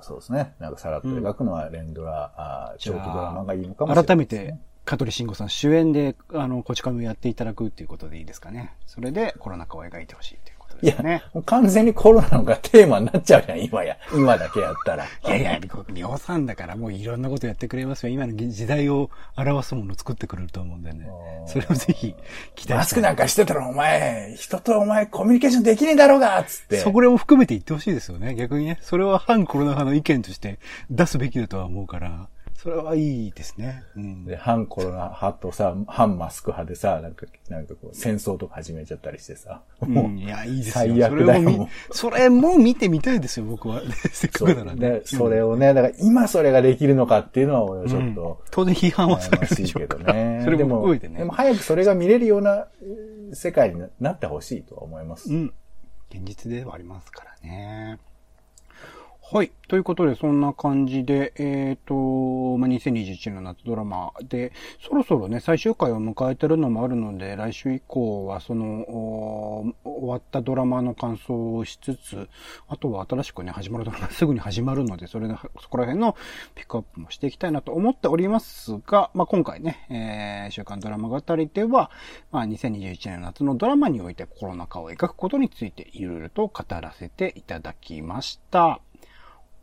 [0.00, 0.54] そうですね。
[0.58, 8.74] なんかさらっと描くのは連ドラ、うん、あ長期ドラマがいいのかもしれない、ね、改めて、香取慎吾さん主演で、あの、こち亀をやっていただくっていうことでいいですかね。
[8.86, 11.22] それでコロナ禍を描いてほしいということですね。
[11.32, 13.96] いや、完全にコロナのがテーマになっちゃうじゃん、今や。
[14.14, 15.04] 今だけやったら。
[15.24, 15.60] いやいや、
[15.92, 18.12] 量産だからもういろんなことやってくれますよ。
[18.12, 21.06] 今の時代を表すものを作ってくれると思うんでね。
[21.46, 22.14] それをぜひ
[22.54, 26.78] 期待マスクなんかしてたらお前、人とお前コミュニケーションできねえだろうがつって。
[26.78, 28.34] そこも含めて言ってほしいですよね。
[28.34, 28.78] 逆にね。
[28.82, 30.58] それは反コロナ派の意見として
[30.90, 32.28] 出すべきだとは思うから。
[32.56, 33.82] それはいいですね。
[33.96, 39.62] うん、で、反コロナ派とさ、反マスク派でさ、なんか、なんかこう、戦争とか始めちゃったりしてさ。
[39.80, 40.72] もう、ん、いや、いいですよ。
[40.74, 41.68] 最悪だよ。
[41.90, 43.82] それも見てみたいですよ、僕は。
[44.12, 44.80] せっかくならね。
[44.80, 50.40] で、それをね、だから今それができるのかっていうのは、俺はちょっと、うん、当然批判はされるでしょうけどね。
[50.44, 51.18] それも含めてね。
[51.18, 52.68] でも早くそれが見れるような
[53.32, 55.30] 世界になってほしいとは思います。
[55.30, 55.52] うん。
[56.10, 57.98] 現実ではありますからね。
[59.34, 59.50] はい。
[59.66, 72.28] ということで、そんな感じで、えっ、ー、と、まあ、2021年の夏ドラマで、そろそろね、最終回を迎えてるのもあるので、来週以降は、その、終わったドラマの感想をしつつ、
[72.68, 76.14] あとは新しくね、始まるドラマすぐに始まるので、それで、そこら辺の
[76.54, 81.90] ピックアップもしていきたいなと思っておりますが、まあ、今回ね、えー、週刊ドラマ語りでは、
[82.30, 88.80] まあ、2021年の夏のドラマにおいてコロナ禍を描くことについて、いろいろと語らせていただきました。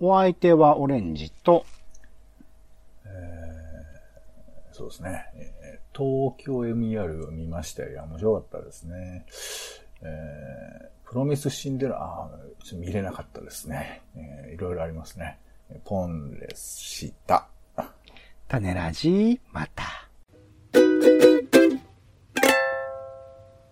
[0.04, 1.64] お相手はオレンジと、
[3.06, 5.26] えー、そうですね。
[5.94, 8.04] 東京 MER を見ましたよ。
[8.06, 9.28] 面白かったですね。
[10.02, 12.32] えー、プロミスシンデレラ、あ
[12.74, 14.02] 見れなかったですね。
[14.16, 15.38] えー、いろいろありますね。
[15.86, 17.48] ポンレスした。
[18.48, 19.84] 種ラジ、また。